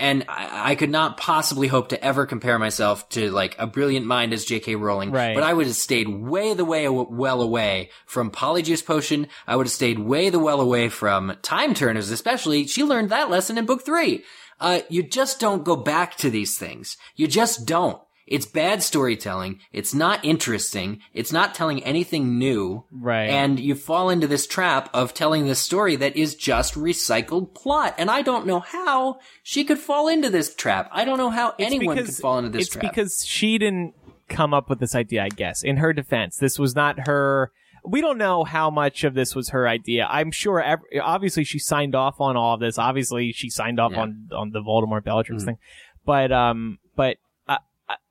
[0.00, 4.06] and I, I could not possibly hope to ever compare myself to like a brilliant
[4.06, 4.74] mind as J.K.
[4.76, 5.12] Rowling.
[5.12, 5.34] Right.
[5.34, 9.28] But I would have stayed way the way well away from Polyjuice Potion.
[9.46, 12.66] I would have stayed way the well away from Time Turners, especially.
[12.66, 14.24] She learned that lesson in book three.
[14.58, 16.96] Uh, you just don't go back to these things.
[17.14, 18.00] You just don't.
[18.30, 19.58] It's bad storytelling.
[19.72, 21.00] It's not interesting.
[21.12, 22.84] It's not telling anything new.
[22.92, 23.28] Right.
[23.28, 27.94] And you fall into this trap of telling this story that is just recycled plot.
[27.98, 30.88] And I don't know how she could fall into this trap.
[30.92, 32.82] I don't know how anyone could fall into this it's trap.
[32.94, 33.94] because she didn't
[34.28, 35.24] come up with this idea.
[35.24, 37.50] I guess in her defense, this was not her.
[37.84, 40.06] We don't know how much of this was her idea.
[40.08, 40.62] I'm sure.
[40.62, 42.78] Ev- obviously, she signed off on all of this.
[42.78, 44.02] Obviously, she signed off Yeah.
[44.02, 45.46] on on the Voldemort Bellatrix Mhm.
[45.46, 45.58] thing.
[46.04, 47.16] But um, but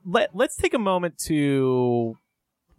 [0.10, 2.18] let let's take a moment to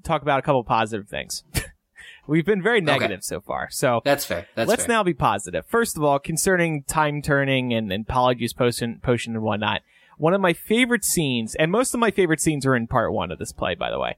[0.03, 1.45] talk about a couple positive things.
[2.27, 3.69] We've been very negative so far.
[3.71, 4.47] So That's fair.
[4.55, 4.95] That's Let's fair.
[4.95, 5.67] now be positive.
[5.67, 9.83] First of all, concerning time turning and, and Polyjuice potion, potion and whatnot,
[10.17, 13.33] one of my favorite scenes, and most of my favorite scenes are in part one
[13.33, 14.17] of this play, by the way.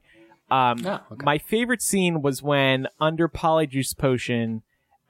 [0.51, 1.23] Um, Oh, okay.
[1.25, 4.61] My favorite scene was when, under Polyjuice potion,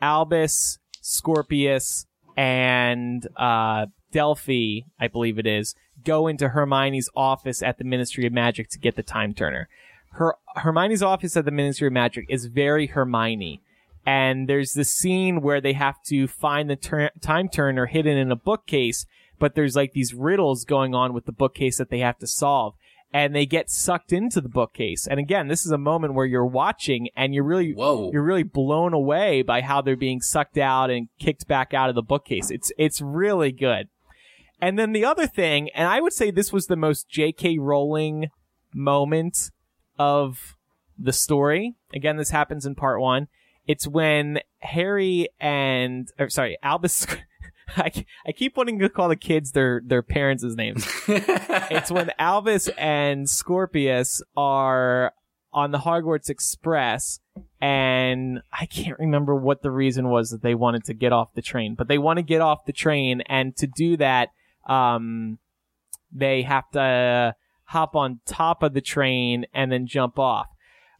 [0.01, 2.05] Albus, Scorpius,
[2.37, 8.33] and uh, Delphi, I believe it is, go into Hermione's office at the Ministry of
[8.33, 9.69] Magic to get the time turner.
[10.13, 13.61] Her Hermione's office at the Ministry of Magic is very Hermione.
[14.05, 18.31] And there's this scene where they have to find the tur- time turner hidden in
[18.31, 19.05] a bookcase
[19.43, 22.75] but there's like these riddles going on with the bookcase that they have to solve.
[23.15, 25.05] And they get sucked into the bookcase.
[25.05, 28.09] And again this is a moment where you're watching and you're really Whoa.
[28.13, 31.95] you're really blown away by how they're being sucked out and kicked back out of
[31.95, 32.51] the bookcase.
[32.51, 33.89] It's it's really good
[34.63, 38.29] and then the other thing and i would say this was the most jk rowling
[38.73, 39.51] moment
[39.99, 40.55] of
[40.97, 43.27] the story again this happens in part one
[43.67, 47.07] it's when Harry and, or sorry, Albus.
[47.77, 47.91] I,
[48.27, 50.85] I keep wanting to call the kids their their parents' names.
[51.07, 55.13] it's when Albus and Scorpius are
[55.53, 57.19] on the Hogwarts Express,
[57.61, 61.41] and I can't remember what the reason was that they wanted to get off the
[61.41, 64.29] train, but they want to get off the train, and to do that,
[64.67, 65.39] um,
[66.11, 70.47] they have to hop on top of the train and then jump off.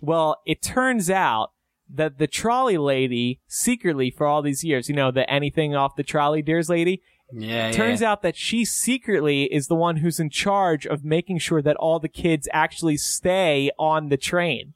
[0.02, 1.52] Well, it turns out
[1.94, 6.04] that the trolley lady secretly for all these years, you know, the anything off the
[6.04, 8.12] trolley dears lady, yeah, turns yeah.
[8.12, 12.00] out that she secretly is the one who's in charge of making sure that all
[12.00, 14.74] the kids actually stay on the train.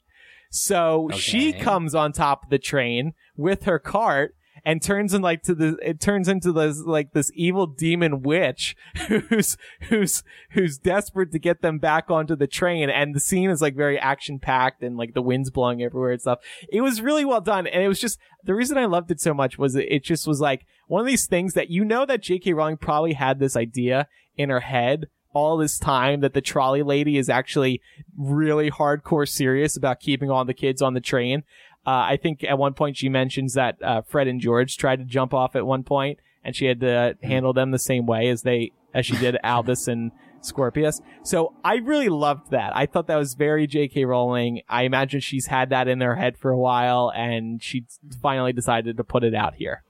[0.50, 5.42] So she comes on top of the train with her cart and turns in like
[5.42, 8.76] to the it turns into this like this evil demon witch
[9.08, 9.56] who's
[9.88, 13.74] who's who's desperate to get them back onto the train and the scene is like
[13.74, 16.40] very action packed and like the wind's blowing everywhere and stuff.
[16.68, 19.34] It was really well done and it was just the reason I loved it so
[19.34, 22.22] much was it, it just was like one of these things that you know that
[22.22, 22.52] J.K.
[22.52, 27.18] Rowling probably had this idea in her head all this time that the trolley lady
[27.18, 27.80] is actually
[28.16, 31.42] really hardcore serious about keeping all the kids on the train.
[31.88, 35.06] Uh, I think at one point she mentions that uh, Fred and George tried to
[35.06, 38.42] jump off at one point, and she had to handle them the same way as
[38.42, 41.00] they as she did Albus and Scorpius.
[41.22, 42.76] So I really loved that.
[42.76, 44.04] I thought that was very J.K.
[44.04, 44.60] Rowling.
[44.68, 47.86] I imagine she's had that in her head for a while, and she
[48.20, 49.82] finally decided to put it out here.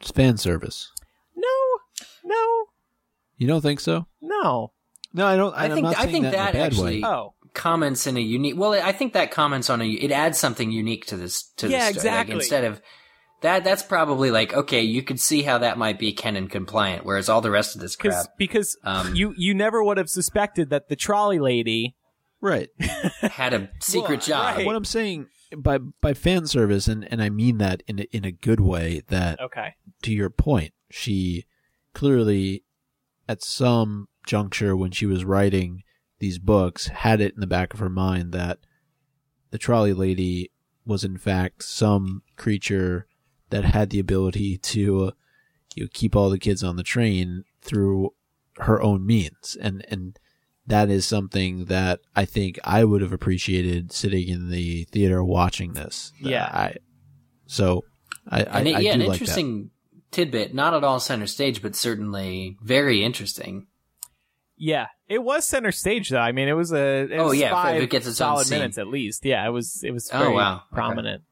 [0.00, 0.90] It's fan service.
[1.36, 1.48] No,
[2.24, 2.64] no,
[3.36, 4.06] You don't think so?
[4.22, 4.72] no.
[5.12, 5.54] No, I don't.
[5.54, 7.08] I I'm think not I think that, that, in a bad actually way.
[7.08, 8.54] Oh, comments in a unique.
[8.56, 9.84] Well, I think that comments on a.
[9.88, 11.42] It adds something unique to this.
[11.56, 12.10] To Yeah, the story.
[12.10, 12.34] Like, exactly.
[12.36, 12.80] instead of
[13.42, 17.28] that, that's probably like okay, you could see how that might be canon compliant, whereas
[17.28, 20.88] all the rest of this crap because Um, you you never would have suspected that
[20.88, 21.96] the trolley lady.
[22.40, 22.68] Right.
[23.22, 24.56] had a secret Well, job.
[24.58, 24.66] right.
[24.66, 28.24] What I'm saying by by fan service, and and I mean that in a, in
[28.24, 29.02] a good way.
[29.08, 29.74] That Okay.
[30.02, 31.46] to your point, she
[31.94, 32.62] clearly
[33.28, 35.82] at some juncture when she was writing
[36.18, 38.58] these books had it in the back of her mind that
[39.50, 40.50] the trolley lady
[40.84, 43.06] was in fact some creature
[43.50, 45.10] that had the ability to uh,
[45.74, 48.10] you know, keep all the kids on the train through
[48.58, 50.18] her own means and and
[50.66, 55.74] that is something that I think I would have appreciated sitting in the theater watching
[55.74, 56.12] this.
[56.20, 56.44] Yeah.
[56.44, 56.76] I
[57.46, 57.84] so
[58.28, 59.14] I I, it, I yeah, do an like that.
[59.14, 59.70] interesting
[60.10, 60.54] tidbit.
[60.54, 63.68] Not at all center stage, but certainly very interesting.
[64.58, 66.18] Yeah, it was center stage though.
[66.18, 68.78] I mean, it was a it Oh, was yeah, five it gets its solid minutes
[68.78, 69.24] at least.
[69.24, 70.54] Yeah, it was it was Oh, very wow.
[70.56, 70.62] Okay.
[70.72, 71.22] prominent.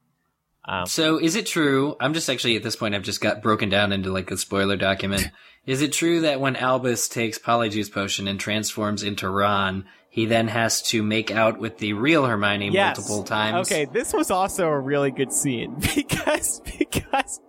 [0.67, 1.95] Um, So, is it true?
[1.99, 2.95] I'm just actually at this point.
[2.95, 5.29] I've just got broken down into like a spoiler document.
[5.65, 10.47] is it true that when Albus takes Polyjuice Potion and transforms into Ron, he then
[10.47, 12.97] has to make out with the real Hermione yes.
[12.97, 13.67] multiple times?
[13.71, 17.39] Okay, this was also a really good scene because because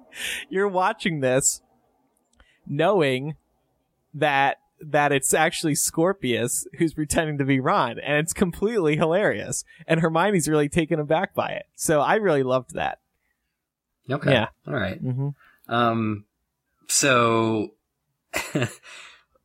[0.48, 1.60] you're watching this
[2.66, 3.36] knowing
[4.14, 9.64] that that it's actually Scorpius who's pretending to be Ron, and it's completely hilarious.
[9.86, 11.66] And Hermione's really taken aback by it.
[11.76, 12.98] So I really loved that.
[14.10, 14.32] Okay.
[14.32, 14.48] Yeah.
[14.66, 15.02] All right.
[15.02, 15.72] Mm-hmm.
[15.72, 16.24] Um.
[16.88, 17.72] So,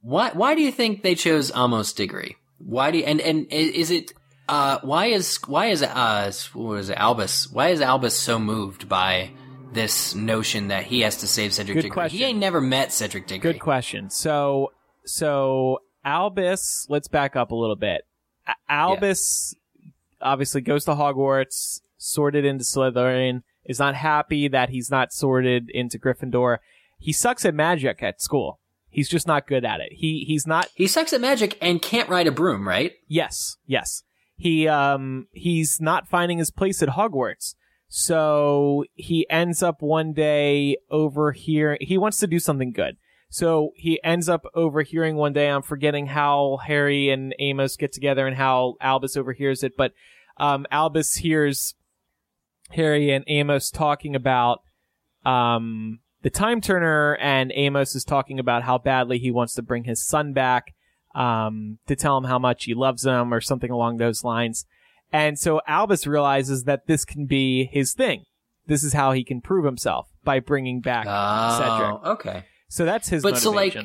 [0.01, 2.37] why why do you think they chose Amos Diggory?
[2.59, 4.13] Why do you, and and is it
[4.47, 8.87] uh why is why is uh what was it Albus why is Albus so moved
[8.87, 9.31] by
[9.73, 11.93] this notion that he has to save Cedric Good Diggory?
[11.93, 12.19] question.
[12.19, 13.53] He ain't never met Cedric Diggory.
[13.53, 14.09] Good question.
[14.09, 14.73] So,
[15.05, 18.01] so Albus, let's back up a little bit.
[18.69, 19.55] Albus
[20.21, 25.99] obviously goes to Hogwarts, sorted into Slytherin, is not happy that he's not sorted into
[25.99, 26.57] Gryffindor.
[26.99, 28.59] He sucks at magic at school.
[28.89, 29.93] He's just not good at it.
[29.93, 32.93] He he's not He sucks at magic and can't ride a broom, right?
[33.07, 34.03] Yes, yes.
[34.35, 37.55] He um he's not finding his place at Hogwarts.
[37.87, 41.77] So he ends up one day over here.
[41.81, 42.97] he wants to do something good.
[43.33, 48.27] So he ends up overhearing one day, I'm forgetting how Harry and Amos get together
[48.27, 49.93] and how Albus overhears it, but
[50.37, 51.73] um Albus hears
[52.71, 54.59] Harry and Amos talking about
[55.25, 59.85] um the time turner and Amos is talking about how badly he wants to bring
[59.85, 60.73] his son back
[61.15, 64.65] um, to tell him how much he loves him or something along those lines.
[65.11, 68.23] And so Albus realizes that this can be his thing.
[68.67, 72.05] This is how he can prove himself by bringing back Oh, Cedric.
[72.19, 72.45] okay.
[72.71, 73.77] So that's his But so, like,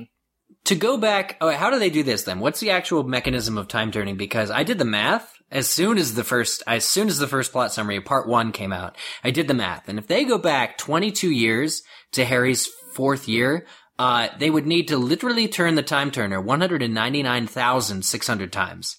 [0.66, 2.38] to go back, oh, how do they do this then?
[2.38, 4.16] What's the actual mechanism of time turning?
[4.16, 7.50] Because I did the math as soon as the first, as soon as the first
[7.50, 8.96] plot summary of part one came out.
[9.24, 11.82] I did the math, and if they go back 22 years
[12.12, 13.66] to Harry's fourth year,
[13.98, 18.98] uh, they would need to literally turn the time turner 199,600 times.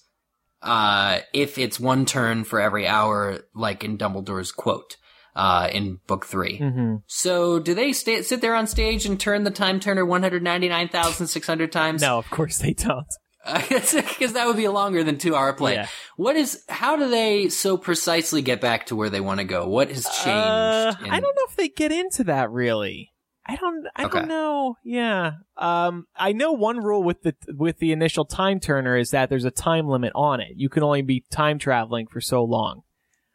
[0.60, 4.98] Uh, if it's one turn for every hour, like in Dumbledore's quote,
[5.38, 9.44] uh, in book 3 hmm So, do they sta sit there on stage and turn
[9.44, 12.02] the time turner 199,600 times?
[12.02, 13.06] No, of course they don't.
[13.70, 15.74] Because that would be a longer than two hour play.
[15.74, 15.88] Yeah.
[16.16, 19.66] What is, how do they so precisely get back to where they want to go?
[19.66, 20.28] What has changed?
[20.28, 23.10] Uh, in- I don't know if they get into that really.
[23.46, 23.86] I don't.
[23.96, 24.18] I Okay.
[24.18, 24.74] don't know.
[24.84, 25.30] Yeah.
[25.56, 26.04] Um.
[26.14, 29.50] I know one rule with the with the initial time turner is that there's a
[29.50, 30.48] time limit on it.
[30.56, 32.82] You can only be time traveling for so long.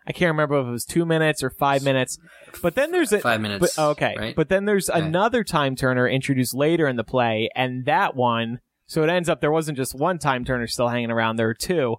[0.05, 2.17] I can't remember if it was two minutes or five minutes.
[2.61, 3.75] But then there's a Five minutes.
[3.75, 4.15] But, okay.
[4.17, 4.35] Right?
[4.35, 9.03] But then there's another time turner introduced later in the play, and that one, so
[9.03, 11.97] it ends up there wasn't just one time turner still hanging around, there were two.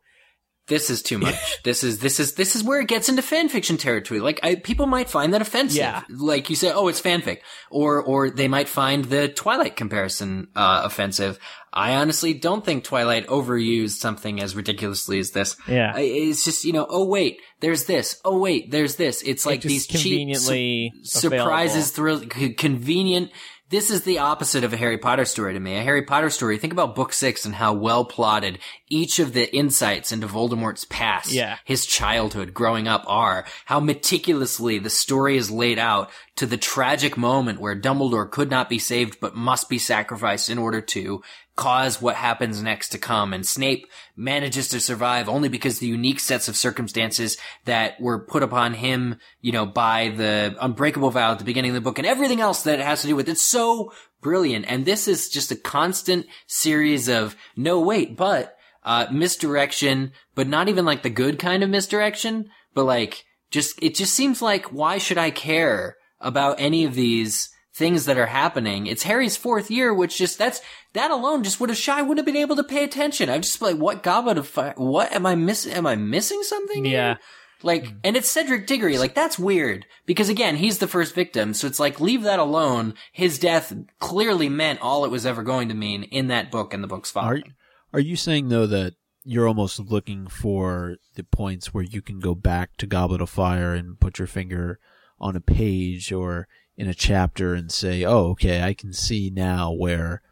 [0.67, 1.35] This is too much.
[1.65, 4.21] this is this is this is where it gets into fan fiction territory.
[4.21, 5.77] Like I, people might find that offensive.
[5.79, 6.03] Yeah.
[6.09, 7.39] Like you say, oh, it's fanfic,
[7.71, 11.39] or or they might find the Twilight comparison uh, offensive.
[11.77, 15.57] I honestly don't think Twilight overused something as ridiculously as this.
[15.67, 15.93] Yeah.
[15.95, 18.21] I- it's just you know, oh wait, there's this.
[18.25, 19.23] Oh wait, there's this.
[19.23, 23.31] It's like just these cheap conveniently su- surprises, thrill, c- convenient.
[23.71, 25.77] This is the opposite of a Harry Potter story to me.
[25.77, 26.59] A Harry Potter story.
[26.59, 28.59] Think about book six and how well plotted
[28.91, 31.57] each of the insights into Voldemort's past, Yeah.
[31.65, 33.47] his childhood, growing up are.
[33.65, 38.69] How meticulously the story is laid out to the tragic moment where Dumbledore could not
[38.69, 41.23] be saved but must be sacrificed in order to
[41.57, 43.33] cause what happens next to come.
[43.33, 43.87] And Snape
[44.17, 49.19] manages to survive only because the unique sets of circumstances that were put upon him,
[49.41, 52.63] you know, by the unbreakable vow at the beginning of the book and everything else
[52.63, 54.65] that it has to do with It's So brilliant.
[54.69, 60.69] And this is just a constant series of no, wait, but, uh, misdirection, but not
[60.69, 64.99] even like the good kind of misdirection, but like just, it just seems like why
[64.99, 68.87] should I care about any of these things that are happening?
[68.87, 70.61] It's Harry's fourth year, which just, that's,
[70.93, 73.29] that alone just would have, shy wouldn't have been able to pay attention.
[73.29, 74.75] I'm just like, what goblet of fire?
[74.77, 75.73] What am I missing?
[75.73, 76.85] Am I missing something?
[76.85, 76.95] here?
[76.95, 77.17] Yeah.
[77.63, 77.97] Like, mm.
[78.05, 78.99] and it's Cedric Diggory.
[78.99, 79.87] Like, that's weird.
[80.07, 81.55] Because again, he's the first victim.
[81.55, 82.95] So it's like, leave that alone.
[83.13, 86.83] His death clearly meant all it was ever going to mean in that book and
[86.83, 87.55] the books Are following.
[87.93, 88.95] are you saying though that
[89.25, 93.73] you're almost looking for the points where you can go back to Goblet of Fire
[93.73, 94.79] and put your finger
[95.19, 96.47] on a page or
[96.77, 100.23] in a chapter and say, "Oh, okay, I can see now where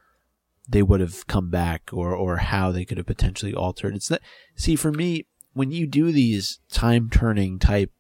[0.68, 4.22] they would have come back or or how they could have potentially altered." It's that
[4.57, 7.93] see for me when you do these time turning type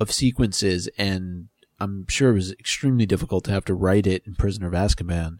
[0.00, 1.48] of sequences and
[1.80, 5.38] I'm sure it was extremely difficult to have to write it in Prisoner of Azkaban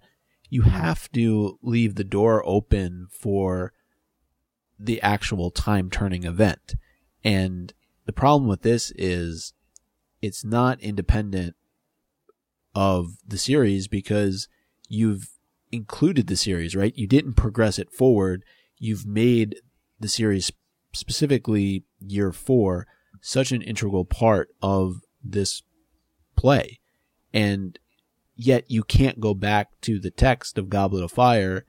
[0.55, 3.73] you have to leave the door open for
[4.79, 6.77] the actual time turning event.
[7.25, 7.73] And
[8.07, 9.53] the problem with this is
[10.23, 11.57] it's not independent
[12.75, 14.49] of the series because
[14.89, 15.31] you've
[15.71, 16.97] included the series, right?
[16.97, 18.45] You didn't progress it forward.
[18.79, 19.57] You've made
[19.99, 20.53] the series
[20.93, 22.87] specifically year four
[23.21, 25.63] such an integral part of this
[26.37, 26.81] play.
[27.33, 27.79] And
[28.37, 31.65] yet you can't go back to the text of Goblet of Fire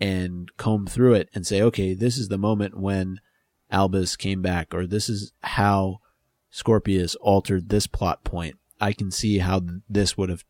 [0.00, 3.20] and comb through it and say, okay, this is the moment when
[3.70, 6.00] Albus came back, or this is how
[6.50, 8.56] Scorpius altered this plot point.
[8.84, 10.44] I can see how this would have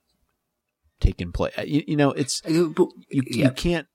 [1.01, 1.53] taken place.
[1.65, 2.75] You, you know, it's you,
[3.11, 3.51] you Yeah.
[3.51, 3.87] can't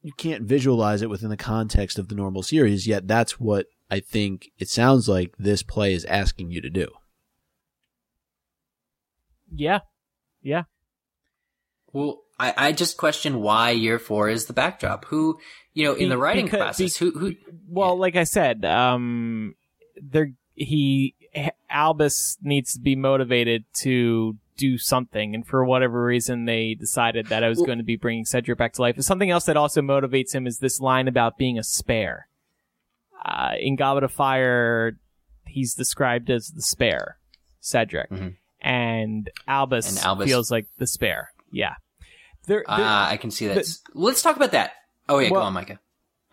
[0.00, 2.86] you can't visualize it within the context of the normal series.
[2.86, 6.88] Yet that's what I think it sounds like this play is asking you to do.
[9.54, 9.80] Yeah.
[10.42, 10.64] Yeah.
[11.92, 15.04] Well, I, I just question why year four is the backdrop.
[15.06, 15.38] Who,
[15.74, 17.34] you know, in Be- the writing because- process, who, who,
[17.68, 19.54] Well, like I said, um,
[20.02, 21.14] there he
[21.72, 27.42] Albus needs to be motivated to do something, and for whatever reason, they decided that
[27.42, 28.96] I was going to be bringing Cedric back to life.
[28.96, 32.28] And something else that also motivates him is this line about being a spare.
[33.24, 34.98] Uh, in Goblet of Fire,
[35.46, 37.16] he's described as the spare,
[37.60, 38.36] Cedric, Mhm.
[38.60, 41.32] and Albus, And Albus- feels like the spare.
[41.50, 41.74] Yeah,
[42.68, 43.64] ah, I can see that.
[43.94, 44.72] Let's talk about that.
[45.08, 45.78] Oh yeah, Well- go on, Micah.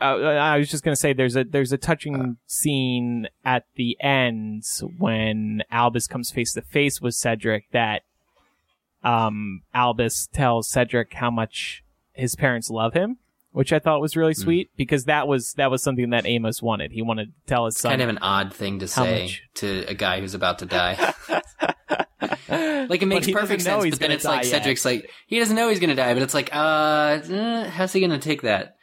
[0.01, 4.63] Uh, I was just gonna say there's a there's a touching scene at the end
[4.97, 8.03] when Albus comes face to face with Cedric that
[9.03, 11.83] um Albus tells Cedric how much
[12.13, 13.17] his parents love him,
[13.51, 14.41] which I thought was really Hmm.
[14.41, 16.91] sweet because that was that was something that Amos wanted.
[16.91, 19.43] He wanted to tell his son Kind of an odd thing to say much?
[19.55, 21.13] to a guy who's about to die.
[22.49, 24.51] Like it makes perfect sense, but then it's like yet.
[24.63, 28.01] Cedric's like he doesn't know he's gonna die, but it's like, uh, eh, how's he
[28.01, 28.77] gonna take that?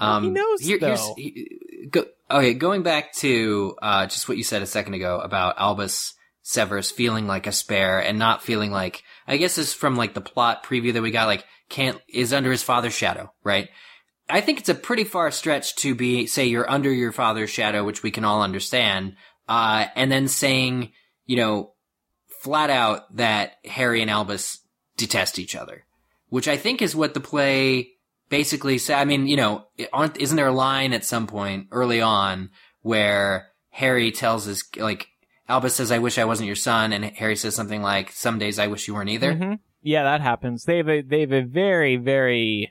[0.00, 1.14] Um, he knows, here's- though.
[1.16, 5.58] he- go, okay, going back to uh, just what you said a second ago about
[5.58, 9.96] Albus Severus feeling like a spare and not feeling like I guess this is from
[9.96, 13.68] like the plot preview that we got like can't is under his father's shadow, right?
[14.28, 17.84] I think it's a pretty far stretch to be say you're under your father's shadow,
[17.84, 19.16] which we can all understand,
[19.48, 20.92] uh, and then saying
[21.26, 21.72] you know
[22.42, 24.60] flat out that Harry and Albus
[24.96, 25.84] detest each other,
[26.28, 27.90] which I think is what the play
[28.30, 28.98] basically said.
[28.98, 32.50] I mean, you know, aren't isn't there a line at some point early on
[32.80, 35.08] where Harry tells his like
[35.48, 38.58] Albus says, "I wish I wasn't your son," and Harry says something like, "Some days
[38.58, 39.58] I wish you weren't either." Mhm.
[39.82, 40.64] Yeah, that happens.
[40.64, 42.70] They have a they have a very very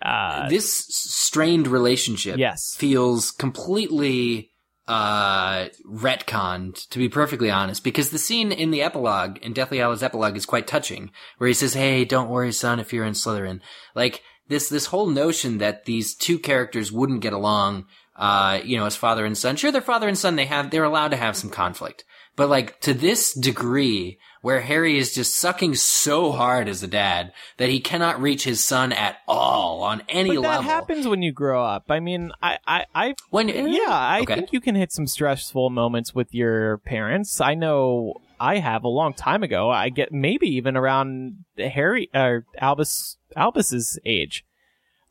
[0.00, 2.74] uh this strained relationship yes.
[2.76, 4.51] feels completely
[4.88, 10.02] uh retconned to be perfectly honest because the scene in the epilogue in deathly hallows
[10.02, 13.60] epilogue is quite touching where he says hey don't worry son if you're in slytherin
[13.94, 18.86] like this this whole notion that these two characters wouldn't get along uh, you know,
[18.86, 19.56] as father and son.
[19.56, 20.36] Sure, they're father and son.
[20.36, 22.04] They have, they're allowed to have some conflict.
[22.36, 27.32] But like to this degree where Harry is just sucking so hard as a dad
[27.56, 30.62] that he cannot reach his son at all on any but level.
[30.62, 31.84] that happens when you grow up.
[31.88, 34.34] I mean, I, I, I When, yeah, I okay.
[34.34, 37.40] think you can hit some stressful moments with your parents.
[37.40, 39.70] I know I have a long time ago.
[39.70, 44.44] I get maybe even around Harry or Albus Albus's age.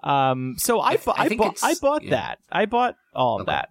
[0.03, 2.09] Um, so I, I- bu- I I, bought I bought yeah.
[2.11, 2.39] that.
[2.51, 3.51] I bought all of Okay.
[3.51, 3.69] that.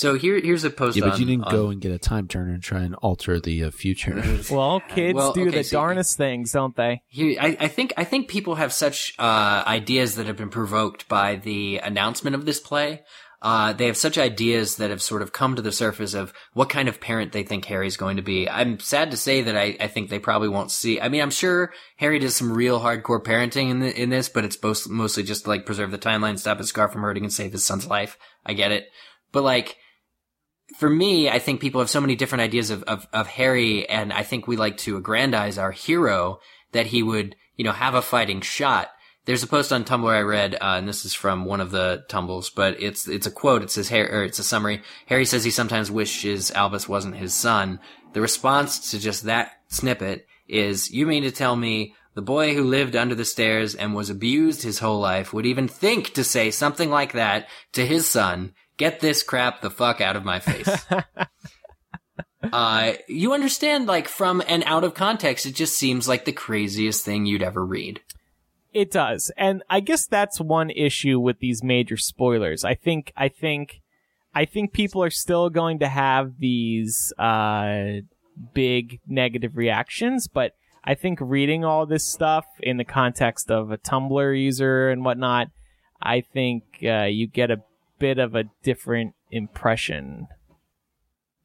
[0.00, 0.96] So here, here's a post.
[0.96, 2.94] Yeah, but on- you didn't on- go and get a time turner and try and
[2.96, 4.22] alter the uh, future.
[4.50, 7.02] Well, kids Well, do okay, the so- darnest things, don't they?
[7.08, 11.06] Here, I, I think I think people have such uh, ideas that have been provoked
[11.06, 13.02] by the announcement of this play.
[13.42, 16.70] Uh, they have such ideas that have sort of come to the surface of what
[16.70, 18.48] kind of parent they think Harry's going to be.
[18.48, 20.98] I'm sad to say that I, I think they probably won't see.
[20.98, 24.44] I mean, I'm sure Harry does some real hardcore parenting in the, in this, but
[24.46, 27.32] it's most, mostly just to, like preserve the timeline, stop his scar from hurting, and
[27.32, 28.16] save his son's life.
[28.46, 28.88] I get it,
[29.32, 29.76] but like
[30.76, 34.12] for me, I think people have so many different ideas of, of, of Harry, and
[34.12, 36.40] I think we like to aggrandize our hero
[36.72, 38.88] that he would, you know, have a fighting shot.
[39.26, 42.04] There's a post on Tumblr I read, uh, and this is from one of the
[42.08, 43.62] tumbles, but it's it's a quote.
[43.62, 44.82] It says, Harry, or it's a summary.
[45.06, 47.80] Harry says he sometimes wishes Albus wasn't his son.
[48.12, 52.64] The response to just that snippet is, "You mean to tell me the boy who
[52.64, 56.50] lived under the stairs and was abused his whole life would even think to say
[56.50, 58.54] something like that to his son?
[58.80, 60.86] Get this crap the fuck out of my face."
[62.52, 67.04] uh, you understand, like from and out of context, it just seems like the craziest
[67.04, 68.00] thing you'd ever read.
[68.72, 69.30] It does.
[69.36, 72.64] And I guess that's one issue with these major spoilers.
[72.64, 73.82] I think I think
[74.34, 78.00] I think people are still going to have these uh
[78.54, 80.52] big negative reactions, but
[80.84, 85.48] I think reading all this stuff in the context of a Tumblr user and whatnot,
[86.00, 87.58] I think uh, you get a
[88.00, 90.26] bit of a different impression.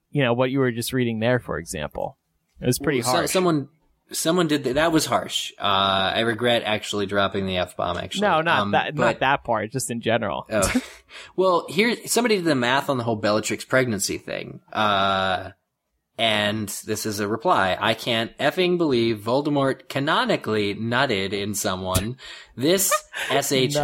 [0.10, 2.18] You know, what you were just reading there, for example.
[2.60, 3.30] It was pretty So- harsh.
[3.32, 3.68] someone,
[4.12, 4.76] someone did that.
[4.76, 5.52] That was harsh.
[5.60, 7.98] Uh, I regret actually dropping the f bomb.
[7.98, 10.48] Actually, no, not Um, that, but- not that part, just in general.
[10.50, 10.82] Oh.
[11.36, 14.62] well, here somebody did the math on the whole Bellatrix pregnancy thing.
[14.72, 15.52] Uh,
[16.18, 17.78] and this is a reply.
[17.80, 22.18] I can't effing believe Voldemort canonically nutted in someone.
[22.56, 22.92] This
[23.30, 23.76] SHIT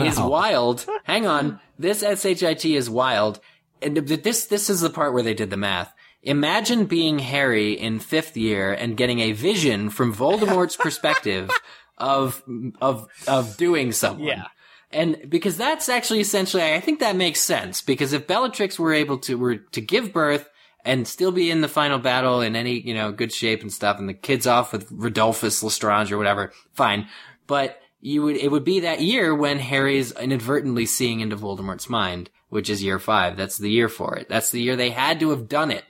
[0.00, 0.86] is wild.
[1.02, 1.60] Hang on.
[1.78, 3.40] This SHIT is wild.
[3.82, 5.92] And this, this is the part where they did the math.
[6.22, 11.50] Imagine being Harry in fifth year and getting a vision from Voldemort's perspective
[11.98, 12.42] of,
[12.80, 14.28] of, of doing someone.
[14.28, 14.46] Yeah.
[14.92, 17.82] And because that's actually essentially, I think that makes sense.
[17.82, 20.48] Because if Bellatrix were able to, were to give birth
[20.84, 23.98] and still be in the final battle in any, you know, good shape and stuff,
[23.98, 27.08] and the kid's off with Rodolphus Lestrange or whatever, fine.
[27.46, 32.28] But you would, it would be that year when Harry's inadvertently seeing into Voldemort's mind,
[32.50, 33.36] which is year five.
[33.36, 34.28] That's the year for it.
[34.28, 35.84] That's the year they had to have done it.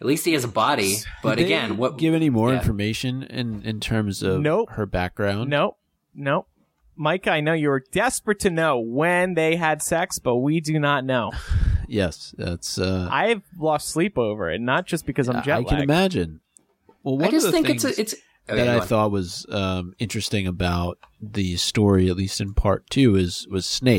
[0.00, 0.96] At least he has a body.
[1.22, 2.58] But Did they again, what, give any more yeah.
[2.58, 4.70] information in in terms of Nope.
[4.72, 5.50] her background?
[5.50, 5.78] Nope.
[6.14, 6.48] Nope.
[7.00, 10.78] Mike, I know you were desperate to know when they had sex, but we do
[10.78, 11.32] not know.
[11.92, 12.78] Yes, that's.
[12.78, 16.38] Uh, I've lost sleep over it, not just because I'm jet I can imagine.
[17.02, 18.14] Well, one I just of the think things it's a, it's,
[18.48, 22.88] okay, that go I thought was um, interesting about the story, at least in part
[22.90, 23.98] two, is was Snape.